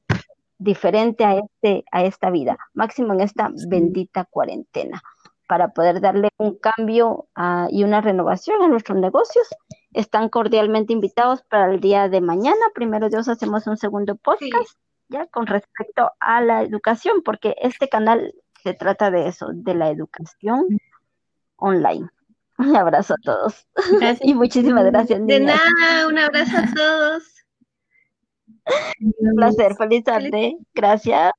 diferente 0.62 1.24
a, 1.24 1.36
este, 1.38 1.84
a 1.92 2.04
esta 2.04 2.30
vida, 2.30 2.56
máximo 2.74 3.12
en 3.12 3.20
esta 3.20 3.50
bendita 3.68 4.24
cuarentena, 4.24 5.02
para 5.48 5.68
poder 5.68 6.00
darle 6.00 6.30
un 6.38 6.56
cambio 6.58 7.26
ah, 7.34 7.68
y 7.70 7.84
una 7.84 8.00
renovación 8.00 8.62
a 8.62 8.68
nuestros 8.68 8.98
negocios. 8.98 9.46
Están 9.92 10.28
cordialmente 10.28 10.92
invitados 10.92 11.42
para 11.42 11.72
el 11.72 11.80
día 11.80 12.08
de 12.08 12.20
mañana. 12.20 12.60
Primero 12.74 13.10
Dios 13.10 13.28
hacemos 13.28 13.66
un 13.66 13.76
segundo 13.76 14.16
podcast 14.16 14.78
ya 15.08 15.26
con 15.26 15.46
respecto 15.46 16.10
a 16.20 16.40
la 16.40 16.62
educación, 16.62 17.22
porque 17.22 17.54
este 17.60 17.88
canal 17.88 18.34
se 18.62 18.74
trata 18.74 19.10
de 19.10 19.28
eso, 19.28 19.48
de 19.52 19.74
la 19.74 19.90
educación 19.90 20.66
online. 21.56 22.08
Un 22.58 22.76
abrazo 22.76 23.14
a 23.14 23.18
todos. 23.22 23.66
y 24.22 24.34
muchísimas 24.34 24.84
gracias. 24.86 25.26
De 25.26 25.40
nada, 25.40 26.08
un 26.08 26.18
abrazo 26.18 26.56
a 26.56 26.74
todos. 26.74 27.31
Un 29.00 29.34
placer, 29.34 29.74
feliz 29.76 30.04
tarde. 30.04 30.56
Gracias. 30.74 31.32